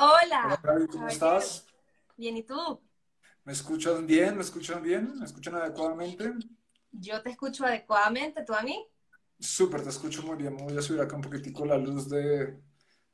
[0.00, 0.62] Hola.
[0.62, 1.66] Hola, ¿cómo estás?
[2.16, 2.80] Bien, ¿y tú?
[3.44, 4.36] ¿Me escuchan bien?
[4.36, 5.18] ¿Me escuchan bien?
[5.18, 6.34] ¿Me escuchan adecuadamente?
[6.92, 8.86] Yo te escucho adecuadamente, ¿tú a mí?
[9.40, 10.56] Súper, te escucho muy bien.
[10.56, 12.60] Voy a subir acá un poquitico la luz de...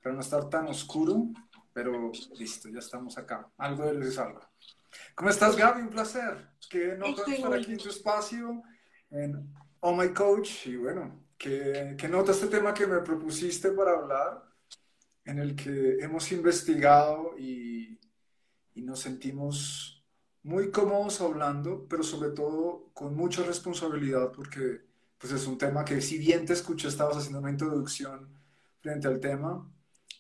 [0.02, 1.28] para no estar tan oscuro,
[1.73, 3.51] pero listo, ya estamos acá.
[3.56, 4.41] Algo de luz algo.
[5.14, 5.83] ¿Cómo estás, Gaby?
[5.83, 6.51] Un placer.
[6.69, 8.62] ¿Qué notas Estoy por muy aquí en tu espacio?
[9.11, 10.66] En Oh My Coach.
[10.66, 14.44] Y bueno, ¿qué, qué nota este tema que me propusiste para hablar?
[15.24, 17.98] En el que hemos investigado y,
[18.74, 20.05] y nos sentimos
[20.42, 24.83] muy cómodos hablando, pero sobre todo con mucha responsabilidad porque
[25.19, 28.28] pues es un tema que si bien te escuché, estabas haciendo una introducción
[28.81, 29.66] frente al tema,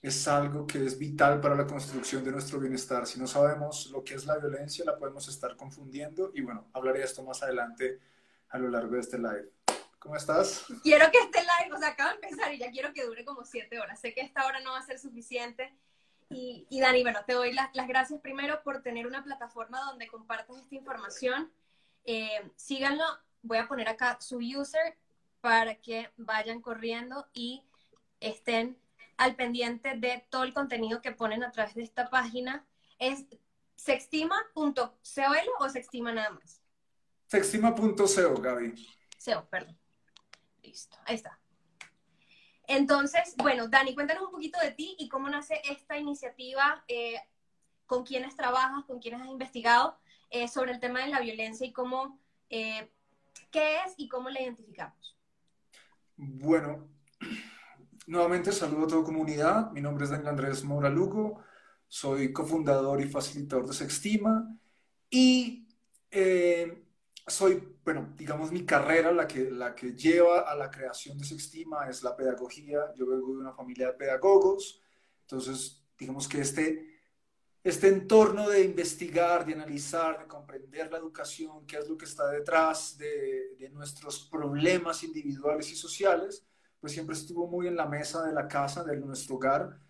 [0.00, 3.06] es algo que es vital para la construcción de nuestro bienestar.
[3.06, 7.00] Si no sabemos lo que es la violencia, la podemos estar confundiendo y bueno, hablaré
[7.00, 8.00] de esto más adelante
[8.48, 9.53] a lo largo de este live.
[10.04, 10.66] ¿Cómo estás?
[10.82, 13.42] Quiero que este live, o sea, acaba de empezar y ya quiero que dure como
[13.46, 13.98] siete horas.
[13.98, 15.74] Sé que esta hora no va a ser suficiente.
[16.28, 20.06] Y, y Dani, bueno, te doy las, las gracias primero por tener una plataforma donde
[20.08, 21.50] compartas esta información.
[22.04, 23.02] Eh, síganlo,
[23.40, 24.98] voy a poner acá su user
[25.40, 27.64] para que vayan corriendo y
[28.20, 28.78] estén
[29.16, 32.66] al pendiente de todo el contenido que ponen a través de esta página.
[32.98, 33.24] ¿Es
[33.76, 34.90] sextima.col
[35.60, 36.60] o sextima nada más?
[37.26, 38.86] Sextima.co, Gaby.
[39.16, 39.78] SEO, perdón.
[40.64, 41.38] Listo, ahí está.
[42.66, 47.16] Entonces, bueno, Dani, cuéntanos un poquito de ti y cómo nace esta iniciativa, eh,
[47.86, 49.98] con quiénes trabajas, con quiénes has investigado
[50.30, 52.90] eh, sobre el tema de la violencia y cómo, eh,
[53.50, 55.16] qué es y cómo la identificamos.
[56.16, 56.88] Bueno,
[58.06, 59.70] nuevamente saludo a toda comunidad.
[59.72, 61.42] Mi nombre es Daniel Andrés Mora Lugo.
[61.86, 64.56] Soy cofundador y facilitador de Sextima.
[65.10, 65.68] Y
[66.10, 66.83] eh,
[67.26, 71.88] soy, bueno, digamos, mi carrera, la que, la que lleva a la creación de Sextima
[71.88, 72.92] es la pedagogía.
[72.94, 74.82] Yo vengo de una familia de pedagogos.
[75.22, 77.00] Entonces, digamos que este,
[77.62, 82.28] este entorno de investigar, de analizar, de comprender la educación, qué es lo que está
[82.28, 86.46] detrás de, de nuestros problemas individuales y sociales,
[86.78, 89.80] pues siempre estuvo muy en la mesa de la casa, de nuestro hogar.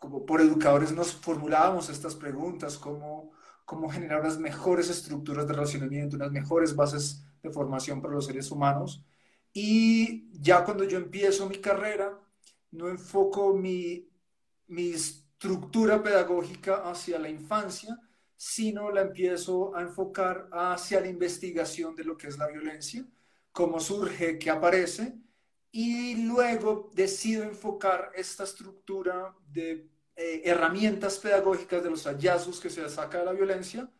[0.00, 3.31] Como por educadores nos formulábamos estas preguntas, cómo,
[3.64, 8.50] cómo generar unas mejores estructuras de relacionamiento, unas mejores bases de formación para los seres
[8.50, 9.04] humanos.
[9.52, 12.18] Y ya cuando yo empiezo mi carrera,
[12.70, 14.08] no enfoco mi,
[14.68, 17.98] mi estructura pedagógica hacia la infancia,
[18.36, 23.06] sino la empiezo a enfocar hacia la investigación de lo que es la violencia,
[23.52, 25.14] cómo surge, qué aparece,
[25.70, 32.88] y luego decido enfocar esta estructura de eh, herramientas pedagógicas de los hallazgos que se
[32.88, 33.90] saca de la violencia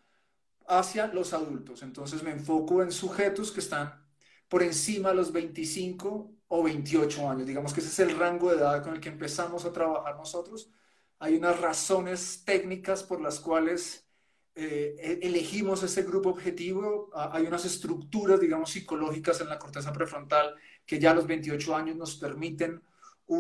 [0.67, 1.83] hacia los adultos.
[1.83, 4.03] Entonces me enfoco en sujetos que están
[4.49, 7.47] por encima de los 25 o 28 años.
[7.47, 10.71] Digamos que ese es el rango de edad con el que empezamos a trabajar nosotros.
[11.19, 14.07] Hay unas razones técnicas por las cuales
[14.55, 17.11] eh, elegimos ese grupo objetivo.
[17.15, 21.97] Hay unas estructuras, digamos, psicológicas en la corteza prefrontal que ya a los 28 años
[21.97, 22.83] nos permiten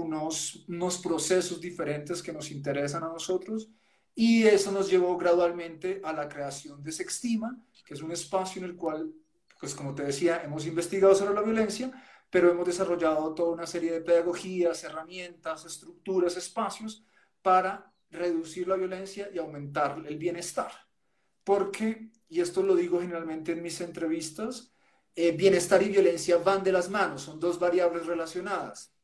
[0.00, 0.64] unos,
[1.02, 3.70] procesos diferentes que nos interesan a nosotros.
[4.14, 8.70] Y eso nos llevó gradualmente a la creación de Sextima, que es un espacio en
[8.70, 9.12] el cual,
[9.58, 11.90] pues como te decía, hemos investigado sobre la violencia,
[12.30, 17.04] pero hemos desarrollado toda una serie de pedagogías, herramientas, estructuras, espacios
[17.42, 20.70] para reducir la violencia y aumentar el bienestar.
[21.44, 24.72] Porque, y esto lo digo generalmente en mis entrevistas,
[25.14, 28.94] eh, bienestar y violencia van de las manos, son dos variables relacionadas.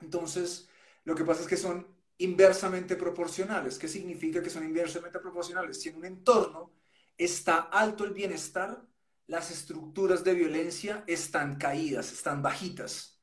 [0.00, 0.68] Entonces,
[1.04, 1.86] lo que pasa es que son
[2.18, 3.78] inversamente proporcionales.
[3.78, 5.80] ¿Qué significa que son inversamente proporcionales?
[5.80, 6.72] Si en un entorno
[7.16, 8.82] está alto el bienestar,
[9.26, 13.20] las estructuras de violencia están caídas, están bajitas.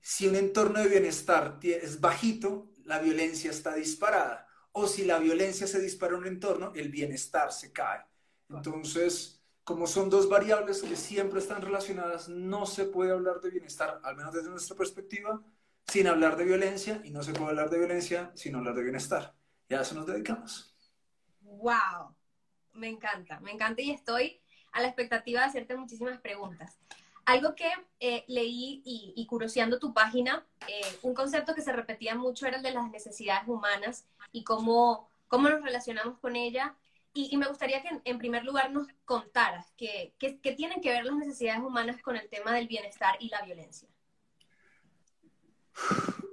[0.00, 4.46] Si un entorno de bienestar es bajito, la violencia está disparada.
[4.72, 8.04] O si la violencia se dispara en un entorno, el bienestar se cae.
[8.48, 14.00] Entonces, como son dos variables que siempre están relacionadas, no se puede hablar de bienestar,
[14.04, 15.42] al menos desde nuestra perspectiva,
[15.86, 19.34] sin hablar de violencia y no se puede hablar de violencia sin hablar de bienestar.
[19.68, 20.74] Y a eso nos dedicamos.
[21.40, 22.14] ¡Wow!
[22.72, 24.40] Me encanta, me encanta y estoy
[24.72, 26.78] a la expectativa de hacerte muchísimas preguntas.
[27.24, 27.70] Algo que
[28.00, 32.58] eh, leí y, y, curioseando tu página, eh, un concepto que se repetía mucho era
[32.58, 36.74] el de las necesidades humanas y cómo, cómo nos relacionamos con ella.
[37.14, 40.12] Y, me gustaría que en, primer lugar nos contaras qué
[40.56, 43.88] tienen que ver las necesidades humanas con el tema del bienestar y la violencia.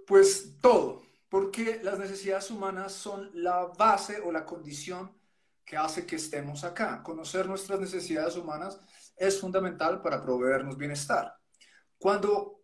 [0.08, 5.12] Pues todo, porque las necesidades humanas son la base o la condición
[5.66, 7.02] que hace que estemos acá.
[7.02, 8.80] Conocer nuestras necesidades humanas
[9.16, 11.36] es fundamental para proveernos bienestar.
[11.98, 12.62] Cuando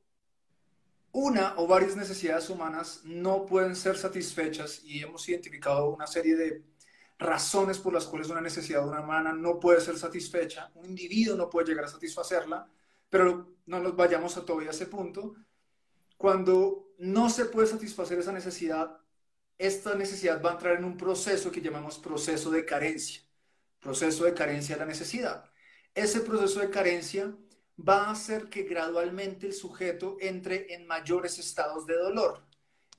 [1.11, 6.63] una o varias necesidades humanas no pueden ser satisfechas y hemos identificado una serie de
[7.17, 11.69] razones por las cuales una necesidad humana no puede ser satisfecha, un individuo no puede
[11.69, 12.69] llegar a satisfacerla,
[13.09, 15.35] pero no nos vayamos a todavía a ese punto.
[16.17, 18.99] Cuando no se puede satisfacer esa necesidad,
[19.57, 23.21] esta necesidad va a entrar en un proceso que llamamos proceso de carencia,
[23.79, 25.49] proceso de carencia de la necesidad.
[25.93, 27.35] Ese proceso de carencia
[27.77, 32.43] va a hacer que gradualmente el sujeto entre en mayores estados de dolor.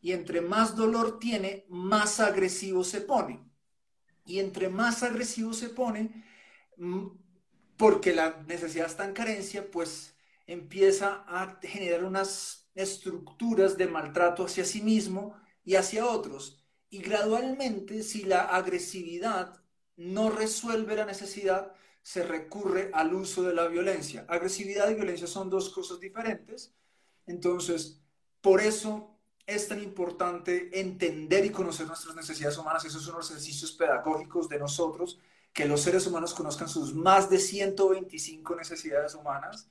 [0.01, 3.45] Y entre más dolor tiene, más agresivo se pone.
[4.25, 6.25] Y entre más agresivo se pone,
[6.77, 7.07] mm,
[7.77, 10.17] porque la necesidad está en carencia, pues
[10.47, 15.35] empieza a generar unas estructuras de maltrato hacia sí mismo
[15.65, 16.65] y hacia otros.
[16.91, 19.61] Y gradualmente, si la agresividad
[19.97, 21.73] no resuelve la necesidad,
[22.03, 24.25] se recurre al uso de la violencia.
[24.29, 26.73] Agresividad y violencia son dos cosas diferentes.
[27.27, 28.01] Entonces,
[28.41, 32.85] por eso es tan importante entender y conocer nuestras necesidades humanas.
[32.85, 35.19] Esos son los ejercicios pedagógicos de nosotros,
[35.53, 39.69] que los seres humanos conozcan sus más de 125 necesidades humanas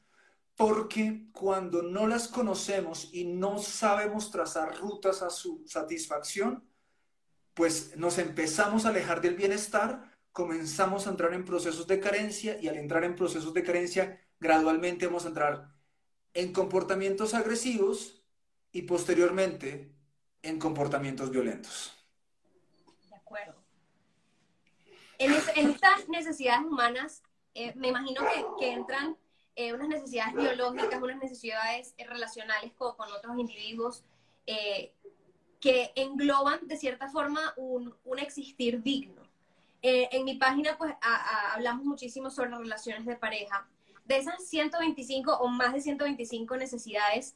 [0.57, 6.67] porque cuando no las conocemos y no sabemos trazar rutas a su satisfacción,
[7.53, 12.67] pues nos empezamos a alejar del bienestar, comenzamos a entrar en procesos de carencia y
[12.67, 15.69] al entrar en procesos de carencia, gradualmente vamos a entrar
[16.33, 18.25] en comportamientos agresivos
[18.71, 19.93] y posteriormente
[20.41, 21.95] en comportamientos violentos.
[23.09, 23.63] De acuerdo.
[25.19, 27.21] En, estas necesidades humanas,
[27.53, 29.17] eh, me imagino que, que entran
[29.59, 34.03] eh, unas necesidades biológicas, unas necesidades eh, relacionales con, con otros individuos
[34.45, 34.93] eh,
[35.59, 39.23] que engloban de cierta forma un, un existir digno.
[39.81, 40.93] en mi página pues
[41.55, 43.67] hablamos muchísimo sobre relaciones de pareja.
[44.05, 47.35] De esas 125 o más de 125 necesidades,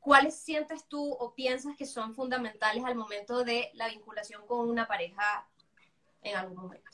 [0.00, 4.88] ¿cuáles sientes tú o piensas que son fundamentales al momento de la vinculación con una
[4.88, 5.46] pareja
[6.22, 6.90] en algún momento?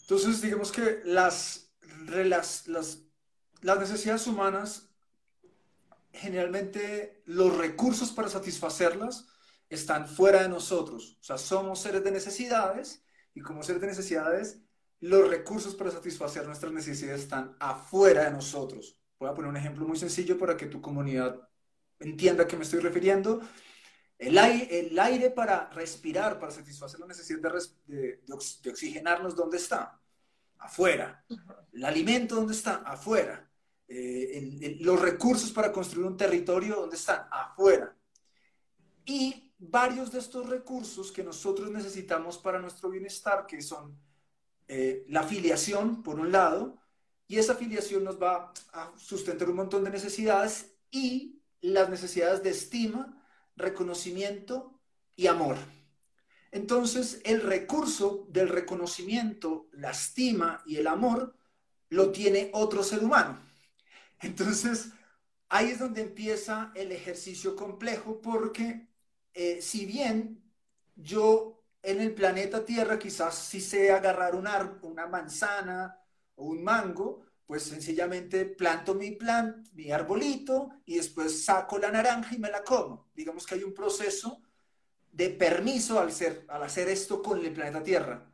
[0.00, 1.70] Entonces, digamos que las,
[2.06, 3.07] las, las
[3.62, 4.88] las necesidades humanas,
[6.12, 9.26] generalmente los recursos para satisfacerlas
[9.68, 11.18] están fuera de nosotros.
[11.20, 14.60] O sea, somos seres de necesidades y como seres de necesidades,
[15.00, 18.98] los recursos para satisfacer nuestras necesidades están afuera de nosotros.
[19.18, 21.48] Voy a poner un ejemplo muy sencillo para que tu comunidad
[22.00, 23.40] entienda a qué me estoy refiriendo.
[24.18, 27.52] El aire, el aire para respirar, para satisfacer la necesidad
[27.86, 30.00] de, de oxigenarnos, ¿dónde está?
[30.58, 31.24] Afuera.
[31.72, 32.76] El alimento, ¿dónde está?
[32.76, 33.47] Afuera.
[33.90, 37.26] Eh, los recursos para construir un territorio, ¿dónde están?
[37.30, 37.96] Afuera.
[39.06, 43.98] Y varios de estos recursos que nosotros necesitamos para nuestro bienestar, que son
[44.68, 46.78] eh, la afiliación, por un lado,
[47.26, 52.50] y esa afiliación nos va a sustentar un montón de necesidades y las necesidades de
[52.50, 53.24] estima,
[53.56, 54.78] reconocimiento
[55.16, 55.56] y amor.
[56.50, 61.34] Entonces, el recurso del reconocimiento, la estima y el amor
[61.90, 63.47] lo tiene otro ser humano.
[64.20, 64.90] Entonces,
[65.48, 68.88] ahí es donde empieza el ejercicio complejo porque
[69.34, 70.42] eh, si bien
[70.96, 75.98] yo en el planeta Tierra quizás sí sé agarrar una manzana
[76.34, 82.34] o un mango, pues sencillamente planto mi plant, mi arbolito y después saco la naranja
[82.34, 83.08] y me la como.
[83.14, 84.42] Digamos que hay un proceso
[85.12, 88.27] de permiso al, ser, al hacer esto con el planeta Tierra.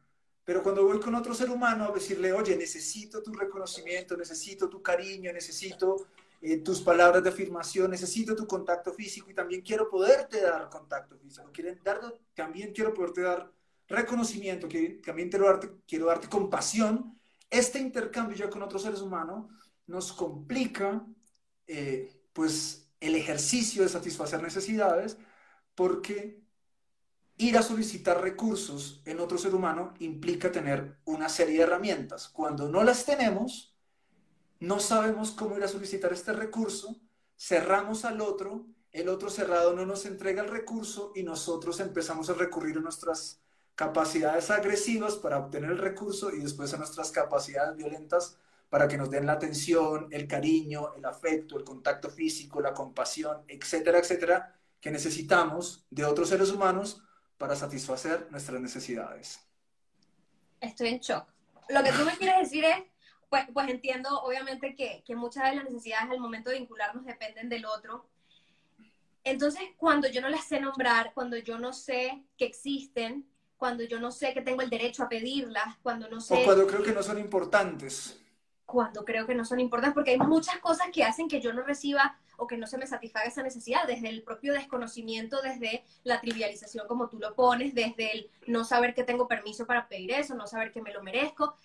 [0.45, 4.83] Pero cuando voy con otro ser humano a decirle, oye, necesito tu reconocimiento, necesito tu
[4.83, 6.07] cariño, necesito
[6.43, 11.17] eh, tus palabras de afirmación, necesito tu contacto físico y también quiero poderte dar contacto
[11.17, 11.51] físico,
[11.83, 12.01] dar,
[12.35, 13.51] también quiero poderte dar
[13.89, 17.19] reconocimiento, que, también quiero darte, quiero darte compasión.
[17.49, 19.47] Este intercambio ya con otros seres humanos
[19.87, 21.07] nos complica
[21.67, 25.17] eh, pues el ejercicio de satisfacer necesidades
[25.75, 26.44] porque
[27.37, 32.29] ir a solicitar recursos en otro ser humano implica tener una serie de herramientas.
[32.29, 33.75] Cuando no las tenemos,
[34.61, 36.97] no sabemos cómo ir a solicitar este recurso,
[37.37, 42.35] cerramos al otro, el otro cerrado no nos entrega el recurso y nosotros empezamos a
[42.35, 43.41] recurrir a nuestras
[43.75, 48.37] capacidades agresivas para obtener el recurso y después a nuestras capacidades violentas
[48.69, 53.43] para que nos den la atención, el cariño, el afecto, el contacto físico, la compasión,
[53.49, 57.03] etcétera, etcétera, que necesitamos de otros seres humanos
[57.45, 59.39] para satisfacer nuestras necesidades.
[60.63, 61.27] Estoy en shock.
[61.69, 62.79] Lo que tú me quieres decir es,
[63.29, 67.51] pues, pues entiendo obviamente que, que muchas de las necesidades al momento de vincularnos dependen
[67.51, 68.07] del otro.
[69.25, 74.01] Entonces, cuando yo no las sé nombrar, cuando yo no sé que existen, cuando yo
[74.01, 76.41] no sé que tengo el derecho a pedirlas, cuando no sé...
[76.41, 78.19] O cuando creo que no son importantes.
[78.65, 81.61] Cuando creo que no son importantes, porque hay muchas cosas que hacen que yo no
[81.61, 86.21] reciba o que no se me satisfaga esa necesidad, desde el propio desconocimiento, desde la
[86.21, 90.35] trivialización como tú lo pones, desde el no saber que tengo permiso para pedir eso,
[90.35, 91.57] no saber que me lo merezco.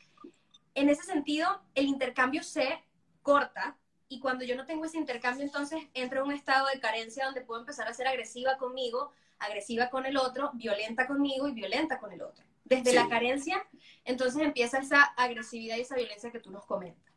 [0.75, 2.83] En ese sentido, el intercambio se
[3.21, 7.25] corta y cuando yo no tengo ese intercambio, entonces entro en un estado de carencia
[7.25, 11.99] donde puedo empezar a ser agresiva conmigo, agresiva con el otro, violenta conmigo y violenta
[11.99, 12.43] con el otro.
[12.63, 13.67] Desde la carencia,
[14.05, 17.08] entonces empieza esa agresividad y esa violencia que tú nos comentas.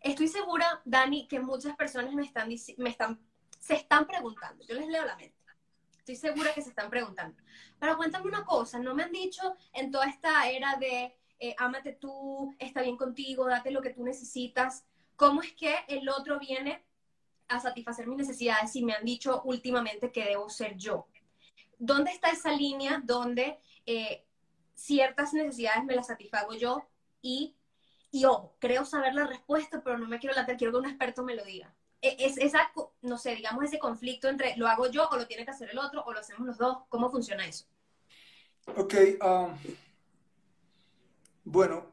[0.00, 3.20] Estoy segura, Dani, que muchas personas me están, me están,
[3.58, 4.64] se están preguntando.
[4.66, 5.36] Yo les leo la mente.
[5.98, 7.36] Estoy segura que se están preguntando.
[7.78, 11.92] Pero cuéntame una cosa, no me han dicho en toda esta era de eh, ámate
[11.92, 14.84] tú, está bien contigo, date lo que tú necesitas.
[15.16, 16.84] ¿Cómo es que el otro viene
[17.48, 21.06] a satisfacer mis necesidades si me han dicho últimamente que debo ser yo?
[21.78, 24.26] ¿Dónde está esa línea donde eh,
[24.74, 26.86] ciertas necesidades me las satisfago yo
[27.22, 27.54] y
[28.10, 31.22] y ojo, creo saber la respuesta, pero no me quiero latir, quiero que un experto
[31.22, 31.74] me lo diga.
[32.02, 32.70] E, es esa,
[33.02, 35.78] no sé, digamos ese conflicto entre lo hago yo o lo tiene que hacer el
[35.78, 36.78] otro o lo hacemos los dos.
[36.88, 37.66] ¿Cómo funciona eso?
[38.76, 39.56] Ok, um,
[41.44, 41.86] bueno,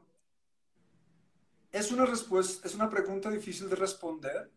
[1.72, 4.50] es una respuesta, es una pregunta difícil de responder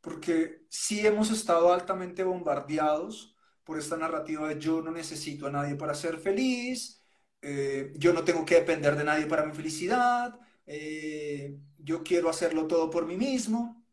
[0.00, 5.76] porque sí hemos estado altamente bombardeados por esta narrativa de yo no necesito a nadie
[5.76, 7.02] para ser feliz,
[7.42, 10.38] eh, yo no tengo que depender de nadie para mi felicidad,
[10.72, 13.84] eh, yo quiero hacerlo todo por mí mismo.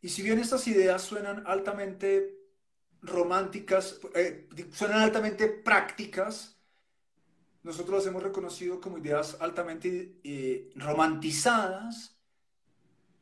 [0.00, 2.38] Y si bien estas ideas suenan altamente
[3.02, 6.58] románticas, eh, suenan altamente prácticas,
[7.62, 12.18] nosotros las hemos reconocido como ideas altamente eh, romantizadas,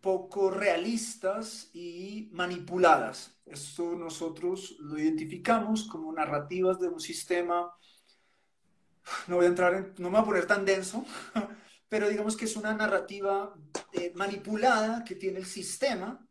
[0.01, 3.37] poco realistas y manipuladas.
[3.45, 7.69] Esto nosotros lo identificamos como narrativas de un sistema
[9.27, 11.05] no voy a entrar en, no me voy a poner tan denso,
[11.89, 13.55] pero digamos que es una narrativa
[13.93, 16.27] eh, manipulada que tiene el sistema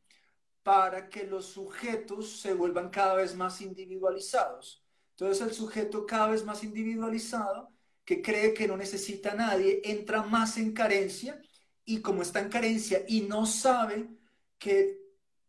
[0.63, 4.83] para que los sujetos se vuelvan cada vez más individualizados.
[5.11, 7.71] Entonces el sujeto cada vez más individualizado,
[8.03, 11.41] que cree que no necesita a nadie, entra más en carencia
[11.85, 14.09] y como está en carencia y no sabe
[14.57, 14.99] que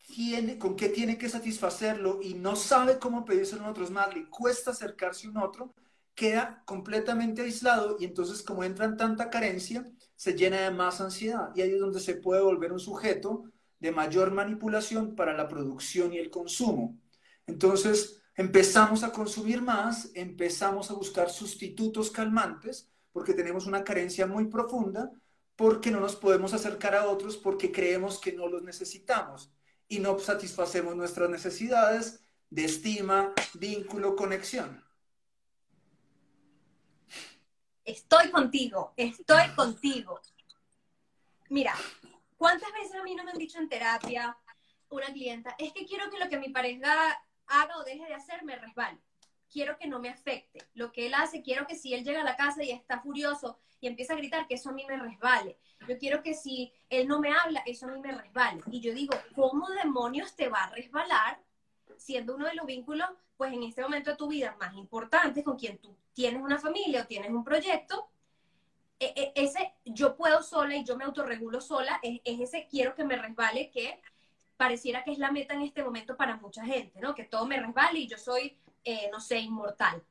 [0.06, 4.28] tiene, con qué tiene que satisfacerlo y no sabe cómo pedírselo a otros más, le
[4.30, 5.74] cuesta acercarse a un otro,
[6.18, 11.52] queda completamente aislado y entonces como entra en tanta carencia, se llena de más ansiedad
[11.54, 13.44] y ahí es donde se puede volver un sujeto
[13.78, 16.98] de mayor manipulación para la producción y el consumo.
[17.46, 24.46] Entonces empezamos a consumir más, empezamos a buscar sustitutos calmantes porque tenemos una carencia muy
[24.46, 25.12] profunda,
[25.54, 29.52] porque no nos podemos acercar a otros porque creemos que no los necesitamos
[29.86, 34.87] y no satisfacemos nuestras necesidades de estima, vínculo, conexión.
[37.88, 40.20] Estoy contigo, estoy contigo.
[41.48, 41.74] Mira,
[42.36, 44.36] ¿cuántas veces a mí no me han dicho en terapia
[44.90, 48.44] una clienta, es que quiero que lo que mi pareja haga o deje de hacer
[48.44, 48.98] me resbale?
[49.50, 50.58] Quiero que no me afecte.
[50.74, 53.58] Lo que él hace, quiero que si él llega a la casa y está furioso
[53.80, 55.58] y empieza a gritar, que eso a mí me resbale.
[55.88, 58.60] Yo quiero que si él no me habla, eso a mí me resbale.
[58.70, 61.40] Y yo digo, ¿cómo demonios te va a resbalar
[61.96, 65.56] siendo uno de los vínculos, pues en este momento de tu vida más importantes con
[65.56, 68.10] quien tú tienes una familia o tienes un proyecto,
[68.98, 73.04] e, e, ese yo puedo sola y yo me autorregulo sola, es, ese quiero que
[73.04, 74.02] me resbale que
[74.56, 77.14] pareciera que es la meta en este momento para mucha gente, ¿no?
[77.14, 80.02] Que todo me resbale y yo soy, eh, no sé, inmortal.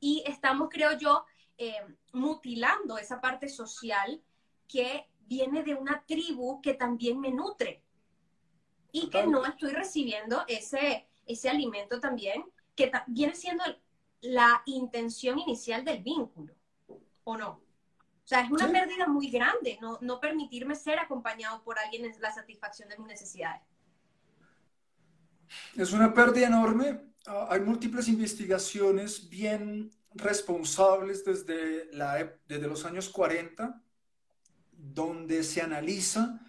[0.00, 1.24] Y estamos, creo yo,
[1.56, 1.80] eh,
[2.12, 4.20] mutilando esa parte social
[4.66, 7.84] que viene de una tribu que también me nutre
[8.90, 13.64] y que no estoy recibiendo ese, ese alimento también, que viene siendo
[14.20, 16.54] la intención inicial del vínculo,
[17.24, 17.64] ¿o no?
[18.24, 22.20] O sea, es una pérdida muy grande no, no permitirme ser acompañado por alguien en
[22.22, 23.62] la satisfacción de mis necesidades.
[25.76, 27.12] Es una pérdida enorme.
[27.26, 33.82] Ah, hay múltiples investigaciones bien responsables desde, la, desde los años 40,
[34.72, 36.40] donde se analiza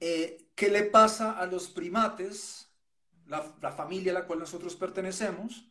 [0.00, 2.67] eh, qué le pasa a los primates,
[3.28, 5.68] la, la familia a la cual nosotros pertenecemos,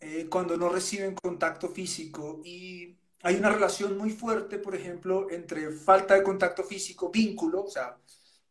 [0.00, 5.70] eh, cuando no reciben contacto físico y hay una relación muy fuerte, por ejemplo, entre
[5.70, 7.96] falta de contacto físico, vínculo, o sea,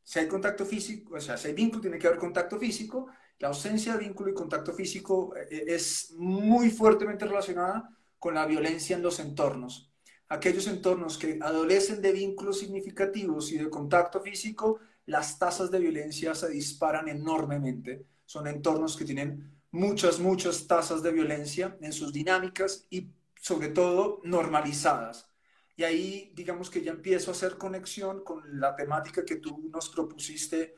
[0.03, 3.07] si hay contacto físico, o sea, si hay vínculo, tiene que haber contacto físico.
[3.39, 8.95] La ausencia de vínculo y contacto físico eh, es muy fuertemente relacionada con la violencia
[8.95, 9.91] en los entornos.
[10.27, 16.33] Aquellos entornos que adolecen de vínculos significativos y de contacto físico, las tasas de violencia
[16.33, 18.05] se disparan enormemente.
[18.25, 24.21] Son entornos que tienen muchas, muchas tasas de violencia en sus dinámicas y sobre todo
[24.23, 25.29] normalizadas.
[25.75, 29.89] Y ahí digamos que ya empiezo a hacer conexión con la temática que tú nos
[29.89, 30.75] propusiste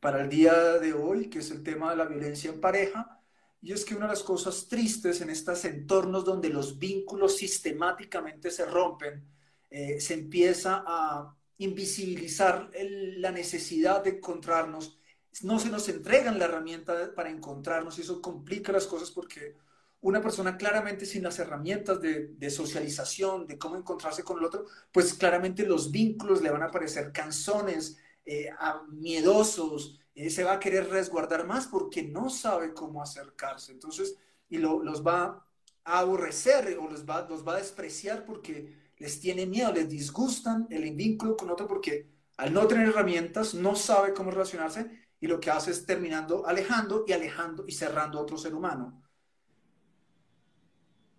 [0.00, 3.20] para el día de hoy, que es el tema de la violencia en pareja.
[3.62, 8.50] Y es que una de las cosas tristes en estos entornos donde los vínculos sistemáticamente
[8.50, 9.22] se rompen,
[9.68, 12.70] eh, se empieza a invisibilizar
[13.18, 14.98] la necesidad de encontrarnos,
[15.42, 19.56] no se nos entregan la herramienta para encontrarnos y eso complica las cosas porque
[20.02, 25.14] una persona claramente sin las herramientas de, socialización, de cómo encontrarse con el otro, pues
[25.14, 28.50] claramente los vínculos le van a parecer canzones, eh,
[28.88, 33.72] miedosos, eh, se va a querer resguardar más porque no sabe cómo acercarse.
[33.72, 34.16] Entonces,
[34.48, 35.46] y los va
[35.84, 40.66] a aborrecer o los va, los va a despreciar porque les tiene miedo, les disgustan
[40.70, 45.38] el vínculo con otro porque al no tener herramientas no sabe cómo relacionarse y lo
[45.38, 49.02] que hace es terminando alejando y alejando y cerrando a otro ser humano.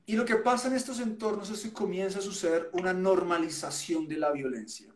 [0.05, 4.17] Y lo que pasa en estos entornos es que comienza a suceder una normalización de
[4.17, 4.93] la violencia.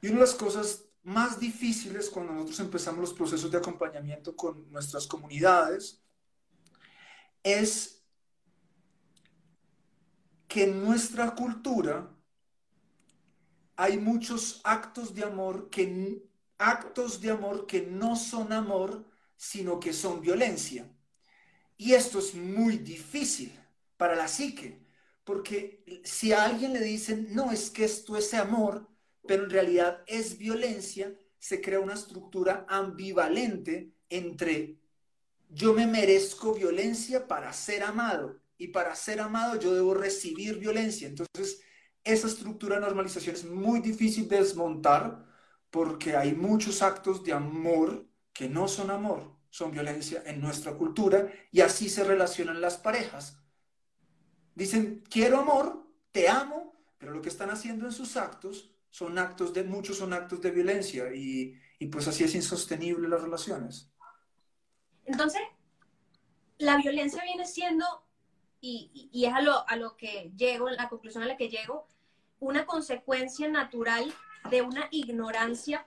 [0.00, 4.70] Y una de las cosas más difíciles cuando nosotros empezamos los procesos de acompañamiento con
[4.72, 6.02] nuestras comunidades
[7.42, 8.02] es
[10.48, 12.10] que en nuestra cultura
[13.76, 16.22] hay muchos actos de amor que
[16.58, 19.04] actos de amor que no son amor,
[19.36, 20.88] sino que son violencia.
[21.76, 23.52] Y esto es muy difícil
[23.96, 24.86] para la psique,
[25.24, 28.88] porque si a alguien le dicen, no, es que esto es amor,
[29.26, 34.78] pero en realidad es violencia, se crea una estructura ambivalente entre
[35.50, 41.06] yo me merezco violencia para ser amado y para ser amado yo debo recibir violencia.
[41.06, 41.60] Entonces,
[42.02, 45.24] esa estructura de normalización es muy difícil de desmontar
[45.74, 51.32] porque hay muchos actos de amor que no son amor, son violencia en nuestra cultura
[51.50, 53.42] y así se relacionan las parejas.
[54.54, 59.52] Dicen, quiero amor, te amo, pero lo que están haciendo en sus actos son actos
[59.52, 61.58] de, muchos son actos de violencia y,
[61.90, 63.92] pues así es insostenible las relaciones.
[65.04, 65.42] Entonces,
[66.58, 67.84] la violencia viene siendo,
[68.60, 71.88] y, y, es a lo, a lo que llego, la conclusión a la que llego,
[72.38, 74.14] una consecuencia natural
[74.50, 75.86] de una ignorancia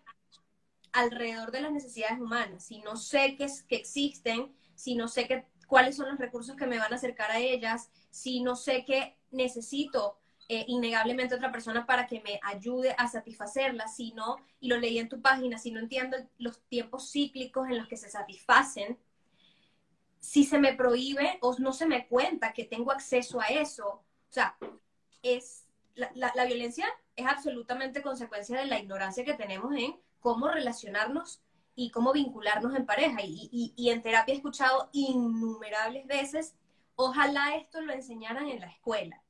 [0.91, 2.65] alrededor de las necesidades humanas.
[2.65, 6.79] Si no sé que, existen, si no sé que, cuáles son los recursos que me
[6.79, 10.17] van a acercar a ellas, si no sé que necesito
[10.49, 14.97] eh, innegablemente otra persona para que me ayude a satisfacerla, si no, y lo leí
[14.97, 18.97] en tu página, si no entiendo los tiempos cíclicos en los que se satisfacen,
[20.19, 24.33] si se me prohíbe o no se me cuenta que tengo acceso a eso, o
[24.33, 24.57] sea,
[25.21, 25.65] es
[25.95, 26.85] la, la, violencia
[27.17, 31.41] es absolutamente consecuencia de la ignorancia que tenemos en cómo relacionarnos
[31.75, 33.19] y cómo vincularnos en pareja.
[33.23, 36.55] Y, y, en terapia he escuchado innumerables veces,
[36.95, 39.21] ojalá esto lo enseñaran en la escuela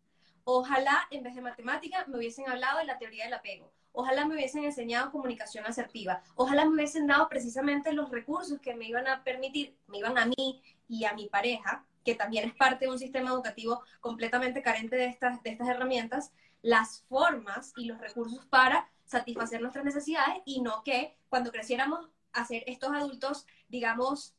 [0.49, 3.69] Ojalá en vez de matemática me hubiesen hablado de la teoría del apego.
[3.91, 6.21] Ojalá me hubiesen enseñado comunicación asertiva.
[6.35, 10.25] Ojalá me hubiesen dado precisamente los recursos que me iban a permitir, me iban a
[10.25, 14.95] mí y a mi pareja, que también es parte de un sistema educativo completamente carente
[14.95, 16.31] de estas, de estas herramientas,
[16.67, 22.65] las formas y los recursos para satisfacer nuestras necesidades y no que cuando creciéramos hacer
[22.67, 24.35] estos adultos, digamos,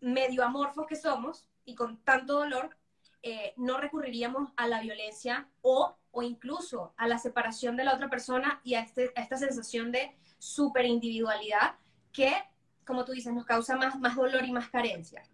[0.00, 2.78] medio amorfos que somos y con tanto dolor,
[3.22, 8.08] eh, no recurriríamos a la violencia o, o incluso a la separación de la otra
[8.08, 11.74] persona y a, este, a esta sensación de superindividualidad
[12.10, 12.32] que,
[12.86, 15.24] como tú dices, nos causa más, más dolor y más carencia.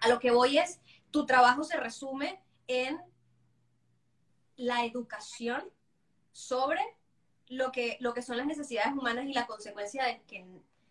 [0.00, 0.80] A lo que voy es,
[1.12, 2.98] tu trabajo se resume en
[4.58, 5.64] la educación
[6.32, 6.80] sobre
[7.48, 10.44] lo que, lo que son las necesidades humanas y la consecuencia de, que,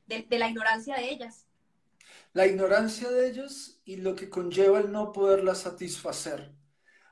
[0.08, 1.47] de la ignorancia de ellas
[2.34, 6.51] la ignorancia de ellos y lo que conlleva el no poderla satisfacer.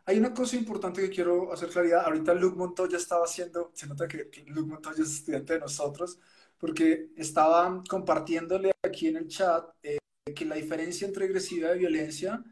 [0.05, 2.05] Hay una cosa importante que quiero hacer claridad.
[2.05, 6.19] Ahorita Luke Montoya estaba haciendo, se nota que Luke Montoya es estudiante de nosotros,
[6.57, 9.97] porque estaba compartiéndole aquí en el chat eh,
[10.35, 12.43] que la diferencia entre agresividad y violencia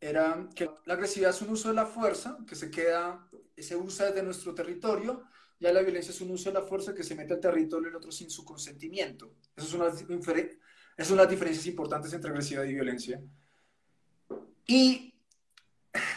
[0.00, 3.28] era que la agresividad es un uso de la fuerza que se queda,
[3.62, 5.24] se usa desde nuestro territorio,
[5.58, 7.96] ya la violencia es un uso de la fuerza que se mete al territorio del
[7.96, 9.34] otro sin su consentimiento.
[9.56, 9.86] Eso es una
[10.96, 13.22] esas son las diferencias importantes entre agresividad y violencia.
[14.66, 15.14] Y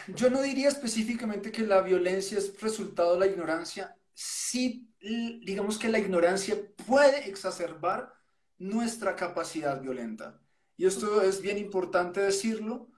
[0.08, 3.94] yo no diría específicamente que la violencia es resultado de la ignorancia.
[4.14, 8.14] Sí, digamos que la ignorancia puede exacerbar
[8.58, 10.40] nuestra capacidad violenta.
[10.76, 12.89] Y esto es bien importante decirlo.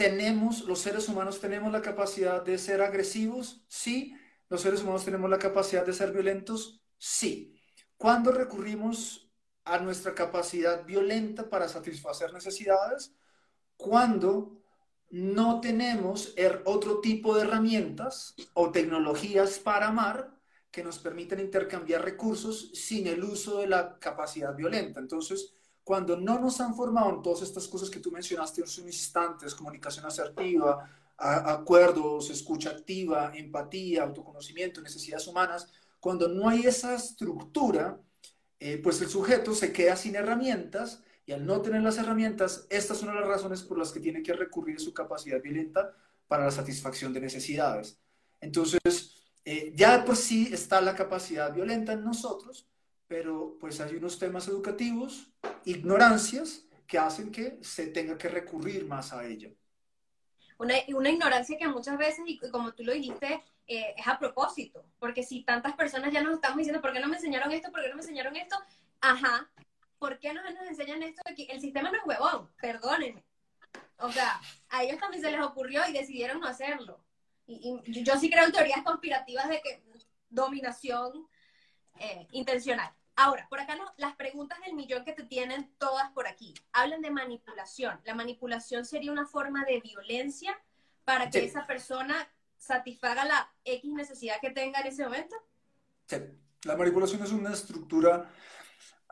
[0.00, 4.16] Tenemos, los seres humanos tenemos la capacidad de ser agresivos, sí.
[4.48, 7.54] Los seres humanos tenemos la capacidad de ser violentos, sí.
[7.98, 9.30] Cuando recurrimos
[9.62, 13.14] a nuestra capacidad violenta para satisfacer necesidades,
[13.76, 14.62] cuando
[15.10, 20.34] no tenemos er, otro tipo de herramientas o tecnologías para amar
[20.70, 24.98] que nos permiten intercambiar recursos sin el uso de la capacidad violenta.
[24.98, 25.52] Entonces,
[25.90, 29.56] cuando no nos han formado en todas estas cosas que tú mencionaste en sus instantes,
[29.56, 35.66] comunicación asertiva, acuerdos, escucha activa, empatía, autoconocimiento, necesidades humanas,
[35.98, 38.00] cuando no hay esa estructura,
[38.60, 42.98] eh, pues el sujeto se queda sin herramientas y al no tener las herramientas, estas
[42.98, 45.92] son las razones por las que tiene que recurrir a su capacidad violenta
[46.28, 47.98] para la satisfacción de necesidades.
[48.40, 52.68] Entonces, eh, ya por sí está la capacidad violenta en nosotros,
[53.08, 55.32] pero pues hay unos temas educativos,
[55.64, 59.50] ignorancias, que hacen que se tenga que recurrir más a ella.
[60.58, 64.84] Una, una ignorancia que muchas veces, y como tú lo dijiste, eh, es a propósito,
[64.98, 67.70] porque si tantas personas ya nos estamos diciendo, ¿por qué no me enseñaron esto?
[67.70, 68.56] ¿Por qué no me enseñaron esto?
[69.00, 69.48] Ajá,
[70.00, 71.46] ¿por qué no nos enseñan esto aquí?
[71.48, 73.24] El sistema no es huevón, perdónenme.
[73.98, 77.04] O sea, a ellos también se les ocurrió y decidieron no hacerlo.
[77.46, 79.82] Y, yo sí creo en teorías conspirativas de que
[80.28, 81.28] dominación
[81.98, 82.92] eh, intencional.
[83.16, 86.54] Ahora, por acá las preguntas del millón que te tienen todas por aquí.
[86.72, 88.00] Hablan de manipulación.
[88.04, 90.58] ¿La manipulación sería una forma de violencia
[91.04, 95.36] para que esa persona satisfaga la X necesidad que tenga en ese momento?
[96.06, 96.16] Sí.
[96.64, 98.30] La manipulación es una estructura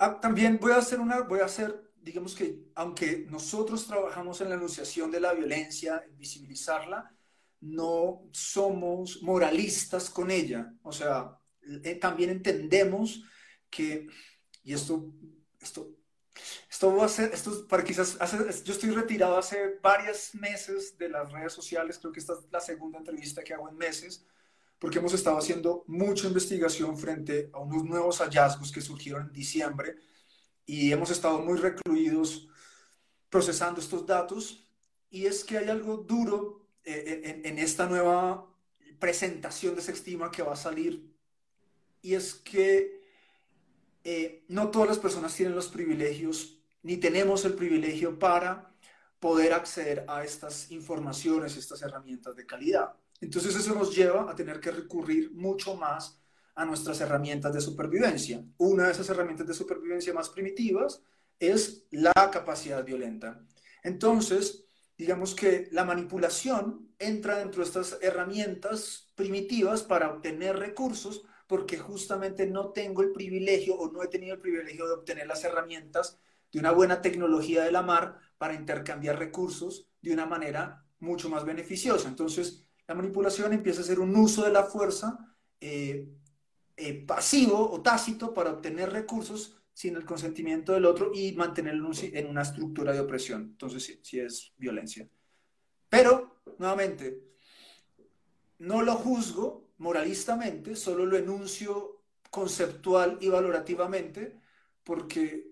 [0.00, 4.48] Ah, también voy a hacer una, voy a hacer, digamos que, aunque nosotros trabajamos en
[4.48, 7.12] la enunciación de la violencia, en visibilizarla,
[7.60, 10.72] no somos moralistas con ella.
[10.82, 11.36] O sea,
[11.82, 13.24] eh, también entendemos
[13.70, 14.08] que,
[14.62, 15.12] y esto,
[15.60, 15.90] esto,
[16.70, 18.16] esto ser, esto para quizás,
[18.64, 22.60] yo estoy retirado hace varios meses de las redes sociales, creo que esta es la
[22.60, 24.26] segunda entrevista que hago en meses,
[24.78, 29.96] porque hemos estado haciendo mucha investigación frente a unos nuevos hallazgos que surgieron en diciembre
[30.64, 32.48] y hemos estado muy recluidos
[33.28, 34.64] procesando estos datos.
[35.10, 38.46] Y es que hay algo duro eh, en, en esta nueva
[39.00, 41.08] presentación de Sextima que va a salir
[42.02, 42.97] y es que
[44.04, 48.72] eh, no todas las personas tienen los privilegios ni tenemos el privilegio para
[49.20, 52.92] poder acceder a estas informaciones, estas herramientas de calidad.
[53.20, 56.20] Entonces eso nos lleva a tener que recurrir mucho más
[56.54, 58.44] a nuestras herramientas de supervivencia.
[58.58, 61.02] Una de esas herramientas de supervivencia más primitivas
[61.38, 63.40] es la capacidad violenta.
[63.82, 64.64] Entonces,
[64.96, 72.46] digamos que la manipulación entra dentro de estas herramientas primitivas para obtener recursos porque justamente
[72.46, 76.20] no tengo el privilegio o no he tenido el privilegio de obtener las herramientas
[76.52, 81.44] de una buena tecnología de la mar para intercambiar recursos de una manera mucho más
[81.44, 82.06] beneficiosa.
[82.06, 85.18] Entonces, la manipulación empieza a ser un uso de la fuerza
[85.60, 86.08] eh,
[86.76, 92.26] eh, pasivo o tácito para obtener recursos sin el consentimiento del otro y mantenerlo en
[92.26, 93.42] una estructura de opresión.
[93.42, 95.08] Entonces, sí, sí es violencia.
[95.88, 97.22] Pero, nuevamente,
[98.58, 104.38] no lo juzgo moralistamente, solo lo enuncio conceptual y valorativamente,
[104.84, 105.48] porque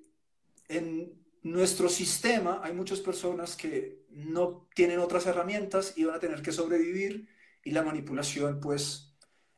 [0.68, 6.42] en nuestro sistema hay muchas personas que no tienen otras herramientas y van a tener
[6.42, 7.28] que sobrevivir
[7.62, 9.14] y la manipulación pues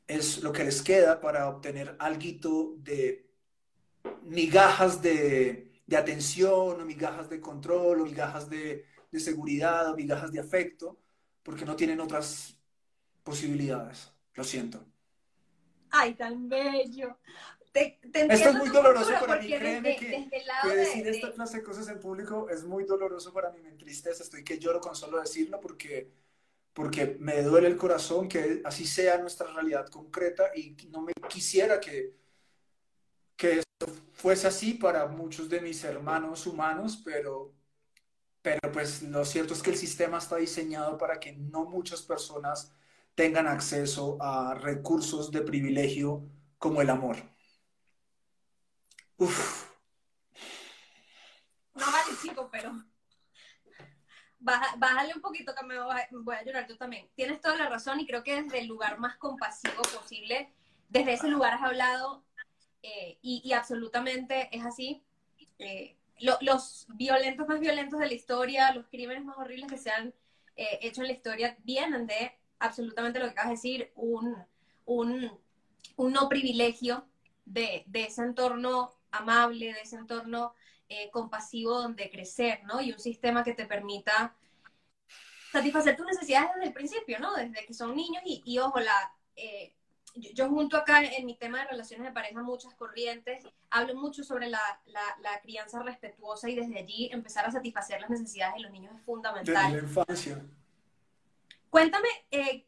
[0.07, 3.31] es lo que les queda para obtener algo de
[4.22, 10.40] migajas de, atención o migajas de control o migajas de, de seguridad o migajas de
[10.40, 10.98] afecto
[11.42, 12.59] porque no tienen otras
[13.22, 14.12] posibilidades.
[14.38, 14.87] Lo siento.
[15.90, 17.18] Ay, tan bello.
[17.74, 20.31] Esto es muy doloroso para mí, créeme que,
[20.77, 24.44] decir esta clase de cosas en público es muy doloroso para mí, me entristece, estoy
[24.44, 26.12] que lloro con solo decirlo porque,
[26.72, 31.81] porque me duele el corazón que así sea nuestra realidad concreta y no me quisiera
[31.81, 32.14] que,
[33.37, 37.53] que esto fuese así para muchos de mis hermanos humanos, pero,
[38.40, 42.72] pero pues lo cierto es que el sistema está diseñado para que no muchas personas
[43.18, 46.22] tengan acceso a recursos de privilegio
[46.57, 47.16] como el amor.
[49.16, 49.66] Uf.
[51.74, 52.70] No vale, chico, pero.
[54.38, 57.11] Bájale un poquito que me voy a llorar yo también.
[57.16, 60.52] Tienes toda la razón y creo que desde el lugar más compasivo posible,
[60.88, 62.24] desde ese lugar has hablado
[62.85, 65.02] eh, y, absolutamente es así.
[65.59, 70.14] Eh, los violentos más violentos de la historia, los crímenes más horribles que se han
[70.54, 74.37] eh, hecho en la historia vienen de absolutamente lo que acabas de decir, un,
[74.87, 75.38] un,
[75.97, 77.07] un no privilegio
[77.44, 80.55] de, de, ese entorno amable, de ese entorno
[80.88, 82.81] eh, compasivo donde crecer, ¿no?
[82.81, 84.35] Y un sistema que te permita
[85.53, 87.35] satisfacer tus necesidades desde el principio, ¿no?
[87.35, 89.75] Desde que son niños y, y ojo, la, eh,
[90.35, 94.49] yo, junto acá en mi tema de relaciones de pareja muchas corrientes, hablo mucho sobre
[94.49, 98.94] la, la, crianza respetuosa y desde allí empezar a satisfacer las necesidades de los niños
[98.97, 99.73] es fundamental.
[99.73, 100.42] Desde la infancia.
[101.70, 102.66] Cuéntame, eh,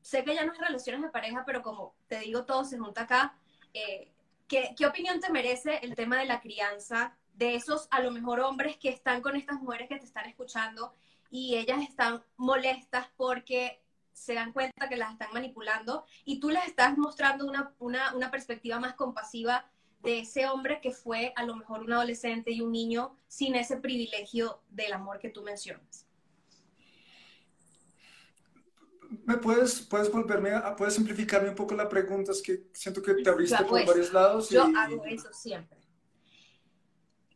[0.00, 3.02] sé que ya no es relaciones de pareja, pero como te digo, todo se junta
[3.02, 3.36] acá.
[3.74, 4.12] Eh,
[4.48, 8.40] ¿qué, ¿Qué opinión te merece el tema de la crianza de esos, a lo mejor,
[8.40, 10.94] hombres que están con estas mujeres que te están escuchando
[11.30, 13.80] y ellas están molestas porque
[14.12, 18.30] se dan cuenta que las están manipulando y tú les estás mostrando una, una, una,
[18.30, 19.70] perspectiva más compasiva
[20.02, 23.76] de ese hombre que fue a lo mejor un adolescente y un niño sin ese
[23.78, 26.09] privilegio del amor que tú mencionas.
[29.24, 32.32] ¿Me puedes, puedes volverme a, puedes simplificarme un poco la pregunta?
[32.32, 34.50] Es que siento que te abriste por varios lados.
[34.50, 35.78] Yo hago eso siempre.